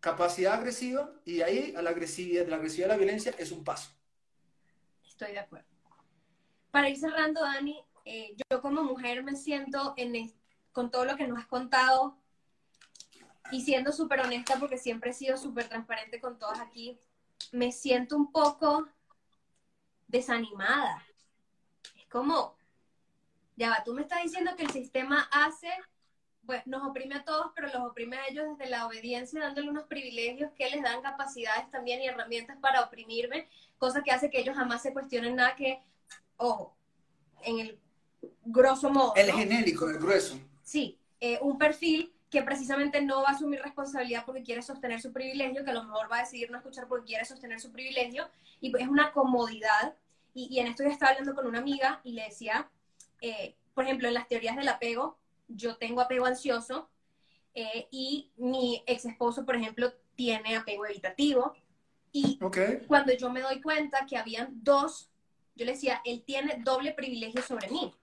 [0.00, 3.62] capacidad agresiva, y de ahí a la agresividad, la agresividad a la violencia es un
[3.62, 3.90] paso.
[5.04, 5.73] Estoy de acuerdo.
[6.74, 10.34] Para ir cerrando, Dani, eh, yo como mujer me siento en,
[10.72, 12.18] con todo lo que nos has contado
[13.52, 16.98] y siendo súper honesta porque siempre he sido súper transparente con todas aquí,
[17.52, 18.88] me siento un poco
[20.08, 21.00] desanimada.
[21.96, 22.56] Es como,
[23.54, 25.70] ya va, tú me estás diciendo que el sistema hace,
[26.44, 29.84] pues nos oprime a todos, pero los oprime a ellos desde la obediencia, dándole unos
[29.84, 33.48] privilegios que les dan capacidades también y herramientas para oprimirme,
[33.78, 35.80] cosa que hace que ellos jamás se cuestionen nada que
[36.36, 36.76] ojo,
[37.42, 37.78] en el
[38.44, 39.14] grosso modo.
[39.16, 40.38] El genérico, el grueso.
[40.62, 45.12] Sí, eh, un perfil que precisamente no va a asumir responsabilidad porque quiere sostener su
[45.12, 48.28] privilegio, que a lo mejor va a decidir no escuchar porque quiere sostener su privilegio,
[48.60, 49.94] y es una comodidad.
[50.34, 52.68] Y, en esto yo estaba hablando con una amiga y le decía,
[53.20, 55.16] eh, por ejemplo, en las teorías del apego,
[55.46, 56.88] yo tengo apego ansioso
[57.54, 61.54] eh, y mi ex esposo, por ejemplo, tiene apego evitativo.
[62.10, 62.38] Y
[62.88, 65.10] cuando yo me doy cuenta que habían dos
[65.54, 67.94] yo le decía, él tiene doble privilegio sobre mí.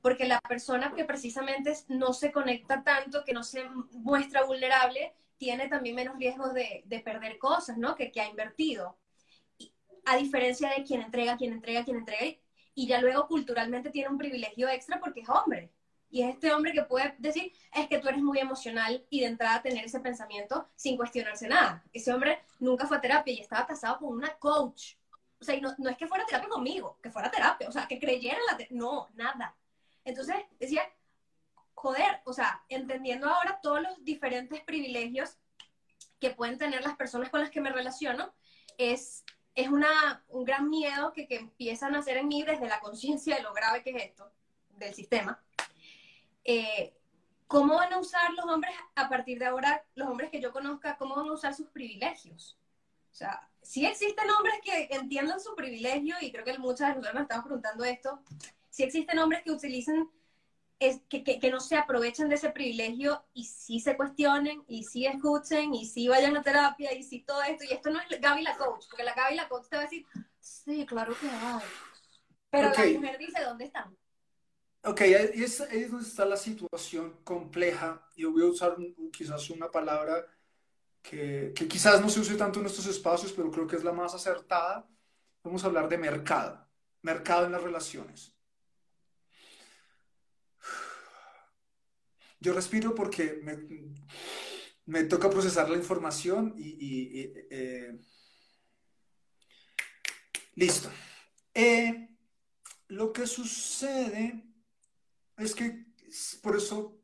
[0.00, 5.68] Porque la persona que precisamente no se conecta tanto, que no se muestra vulnerable, tiene
[5.68, 7.94] también menos riesgo de, perder cosas, ¿no?
[7.94, 8.96] Que, que ha invertido.
[10.04, 12.36] a diferencia de quien entrega, quien entrega, quien entrega,
[12.74, 15.70] y ya luego culturalmente tiene un privilegio extra porque es hombre.
[16.10, 19.26] Y es este hombre que puede decir, es que tú eres muy emocional y de
[19.26, 21.82] entrada tener ese pensamiento sin cuestionarse nada.
[21.92, 24.96] Ese hombre nunca fue a terapia y estaba casado con una coach
[25.42, 27.88] o sea, y no, no es que fuera terapia conmigo, que fuera terapia, o sea,
[27.88, 29.56] que creyera la terapia, no, nada.
[30.04, 30.82] Entonces decía,
[31.74, 35.36] joder, o sea, entendiendo ahora todos los diferentes privilegios
[36.20, 38.32] que pueden tener las personas con las que me relaciono,
[38.78, 39.24] es,
[39.56, 43.34] es una, un gran miedo que, que empiezan a hacer en mí desde la conciencia
[43.34, 44.30] de lo grave que es esto,
[44.76, 45.42] del sistema.
[46.44, 46.94] Eh,
[47.48, 50.96] ¿Cómo van a usar los hombres a partir de ahora, los hombres que yo conozca,
[50.96, 52.56] cómo van a usar sus privilegios?
[53.10, 57.14] O sea, sí existen hombres que entiendan su privilegio, y creo que muchas de nosotros
[57.14, 58.20] nos estamos preguntando esto,
[58.68, 60.10] sí existen hombres que utilicen,
[60.78, 65.06] es, que, que, no se aprovechen de ese privilegio y sí se cuestionen, y sí
[65.06, 67.64] escuchen, y sí vayan a terapia, y sí todo esto.
[67.64, 69.84] Y esto no es Gaby la coach, porque la Gaby la coach te va a
[69.84, 70.04] decir,
[70.40, 71.62] sí, claro que hay.
[72.50, 73.96] Pero la mujer dice, ¿dónde están?
[74.84, 78.04] Ok, ahí es, ahí es donde está la situación compleja.
[78.16, 78.76] Yo voy a usar
[79.12, 80.26] quizás una palabra
[81.02, 84.14] que, quizás no se use tanto en estos espacios, pero creo que es la más
[84.14, 84.88] acertada.
[85.42, 86.66] Vamos a hablar de mercado,
[87.02, 88.34] mercado en las relaciones.
[92.40, 93.40] Yo respiro porque
[94.86, 97.32] me, toca procesar la información y...
[97.50, 97.98] Eh,
[100.54, 100.90] listo.
[101.54, 102.08] Eh,
[102.88, 104.44] lo que sucede
[105.36, 105.86] es que
[106.42, 107.01] por eso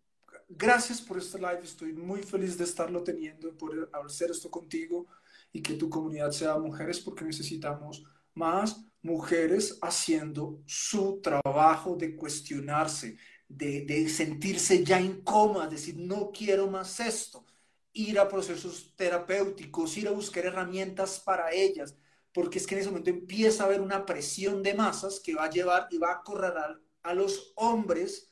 [0.48, 5.06] gracias por este live, estoy muy feliz de estarlo teniendo, por hacer esto contigo
[5.52, 13.16] y que tu comunidad sea mujeres porque necesitamos más mujeres haciendo su trabajo de cuestionarse,
[13.48, 17.44] de, sentirse ya incómodas, decir, no quiero más esto,
[17.92, 21.96] ir a procesos terapéuticos, ir a buscar herramientas para ellas,
[22.32, 25.44] porque es que en ese momento empieza a haber una presión de masas que va
[25.44, 28.27] a llevar y va a acorralar a los hombres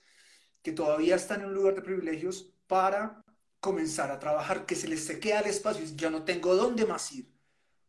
[0.66, 3.24] que todavía están en un lugar de privilegios para
[3.60, 7.12] comenzar a trabajar, que se les queda el espacio y ya no tengo dónde más
[7.12, 7.32] ir.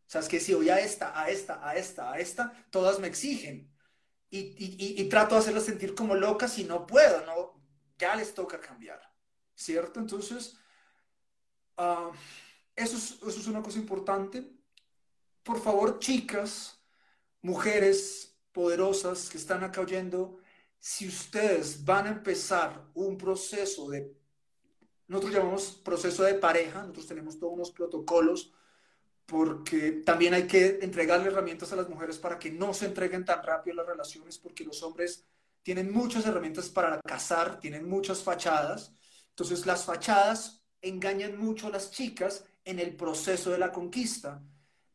[0.06, 3.00] O sea, es que si voy a esta, a esta, a esta, a esta, todas
[3.00, 3.76] me exigen.
[4.30, 7.60] Y, trato de hacerlas sentir como locas y no puedo, no,
[7.98, 9.02] ya les toca cambiar,
[9.56, 10.00] ¿cierto?
[10.00, 10.56] Entonces,
[11.80, 12.14] uh,
[12.76, 14.52] eso, es, eso es una cosa importante.
[15.42, 16.80] Por favor, chicas,
[17.42, 20.38] mujeres poderosas que están acá oyendo,
[20.80, 24.16] si ustedes van a empezar un proceso de,
[25.08, 28.54] nosotros llamamos proceso de pareja, nosotros tenemos todos unos protocolos
[29.28, 33.44] porque también hay que entregarle herramientas a las mujeres para que no se entreguen tan
[33.44, 35.26] rápido las relaciones, porque los hombres
[35.64, 38.94] tienen muchas herramientas para casar, tienen muchas fachadas.
[39.30, 44.42] Entonces las fachadas engañan mucho a las chicas en el proceso de la conquista.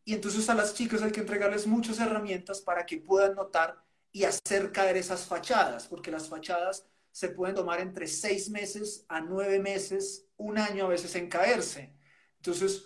[0.02, 4.24] Y entonces a las chicas hay que entregarles muchas herramientas para que puedan notar y
[4.24, 9.58] hacer caer esas fachadas, porque las fachadas se pueden tomar entre seis meses a nueve
[9.58, 11.94] meses, un año a veces en caerse.
[12.36, 12.84] Entonces,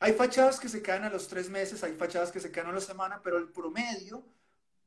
[0.00, 2.72] hay fachadas que se caen a los tres meses, hay fachadas que se caen a
[2.72, 4.26] la semana, pero el promedio,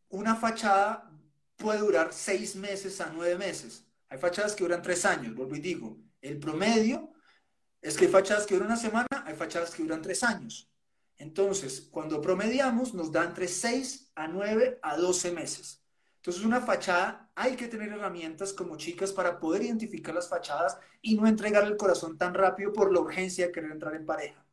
[0.09, 1.11] una fachada
[1.55, 3.85] puede durar seis meses a nueve meses.
[4.09, 5.97] Hay fachadas que duran tres años, vuelvo y digo.
[6.21, 7.13] El promedio
[7.81, 10.69] es que hay fachadas que duran una semana, hay fachadas que duran tres años.
[11.17, 15.81] Entonces, cuando promediamos, nos da entre seis a nueve a doce meses.
[16.17, 21.15] Entonces, una fachada, hay que tener herramientas como chicas para poder identificar las fachadas y
[21.15, 24.45] no entregar el corazón tan rápido por la urgencia de querer entrar en pareja.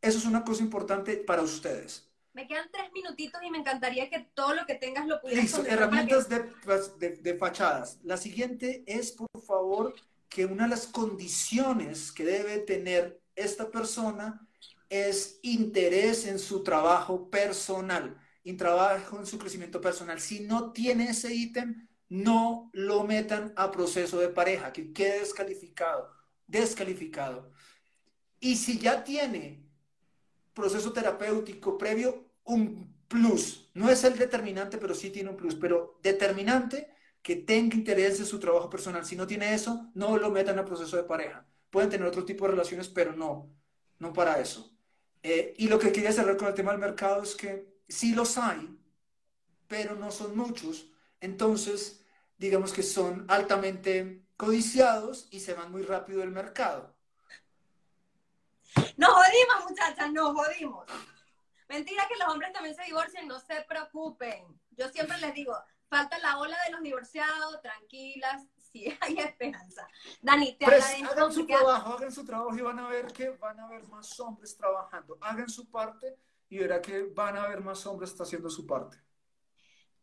[0.00, 2.08] Eso es una cosa importante para ustedes.
[2.32, 5.66] Me quedan tres minutitos y me encantaría que todo lo que tengas lo pudieras Listo,
[5.66, 7.98] herramientas de, de, fachadas.
[8.02, 9.94] La siguiente es, por favor,
[10.30, 14.48] que una de las condiciones que debe tener esta persona
[14.92, 20.20] es interés en su trabajo personal, y trabajo en su crecimiento personal.
[20.20, 26.10] Si no tiene ese ítem, no lo metan a proceso de pareja, que quede descalificado,
[26.46, 27.50] descalificado.
[28.40, 29.64] Y si ya tiene
[30.52, 33.70] proceso terapéutico previo un plus.
[33.74, 35.54] No es el determinante, pero sí tiene un plus.
[35.54, 36.90] Pero determinante
[37.22, 39.06] que tenga interés en su trabajo personal.
[39.06, 41.46] Si no tiene eso, no lo metan a proceso de pareja.
[41.70, 43.54] Pueden tener otro tipo de relaciones, pero no,
[43.98, 44.76] no para eso.
[45.22, 48.38] Eh, y lo que quería cerrar con el tema del mercado es que sí los
[48.38, 48.76] hay,
[49.68, 50.86] pero no son muchos.
[51.20, 52.04] Entonces,
[52.36, 56.96] digamos que son altamente codiciados y se van muy rápido del mercado.
[58.96, 60.86] Nos jodimos, muchachas, nos jodimos.
[61.68, 64.44] Mentira que los hombres también se divorcian, no se preocupen.
[64.72, 65.56] Yo siempre les digo,
[65.88, 68.42] falta la ola de los divorciados, tranquilas,
[68.72, 69.86] sí hay esperanza.
[70.20, 71.12] Dani, te agradezco.
[71.12, 74.18] Hagan su trabajo, hagan su trabajo y van a ver que van a haber más
[74.20, 75.18] hombres trabajando.
[75.20, 76.16] Hagan su parte
[76.48, 78.98] y verá que van a haber más hombres haciendo su parte.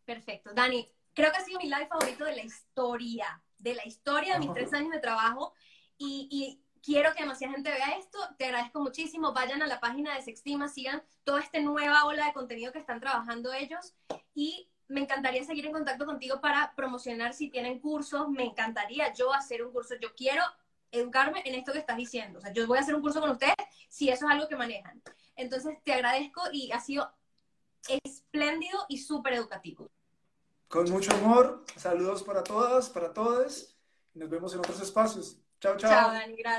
[0.05, 0.51] Perfecto.
[0.53, 4.39] Dani, creo que ha sido mi live favorito de la historia, de la historia de
[4.39, 5.53] mis tres años de trabajo.
[5.97, 8.17] Y, y quiero que demasiada gente vea esto.
[8.37, 9.33] Te agradezco muchísimo.
[9.33, 12.99] Vayan a la página de Sextima, sigan toda esta nueva ola de contenido que están
[12.99, 13.93] trabajando ellos.
[14.33, 18.27] Y me encantaría seguir en contacto contigo para promocionar si tienen cursos.
[18.29, 19.95] Me encantaría yo hacer un curso.
[20.01, 20.43] Yo quiero
[20.91, 22.39] educarme en esto que estás diciendo.
[22.39, 23.55] O sea, yo voy a hacer un curso con ustedes
[23.87, 25.01] si eso es algo que manejan.
[25.35, 27.09] Entonces, te agradezco y ha sido
[28.03, 29.89] espléndido y súper educativo.
[30.67, 31.63] Con mucho amor.
[31.75, 33.75] Saludos para todas, para todos.
[34.15, 35.37] Nos vemos en otros espacios.
[35.61, 35.89] Chao, chao.
[35.89, 36.35] Chao, Dani.
[36.35, 36.57] Gracias.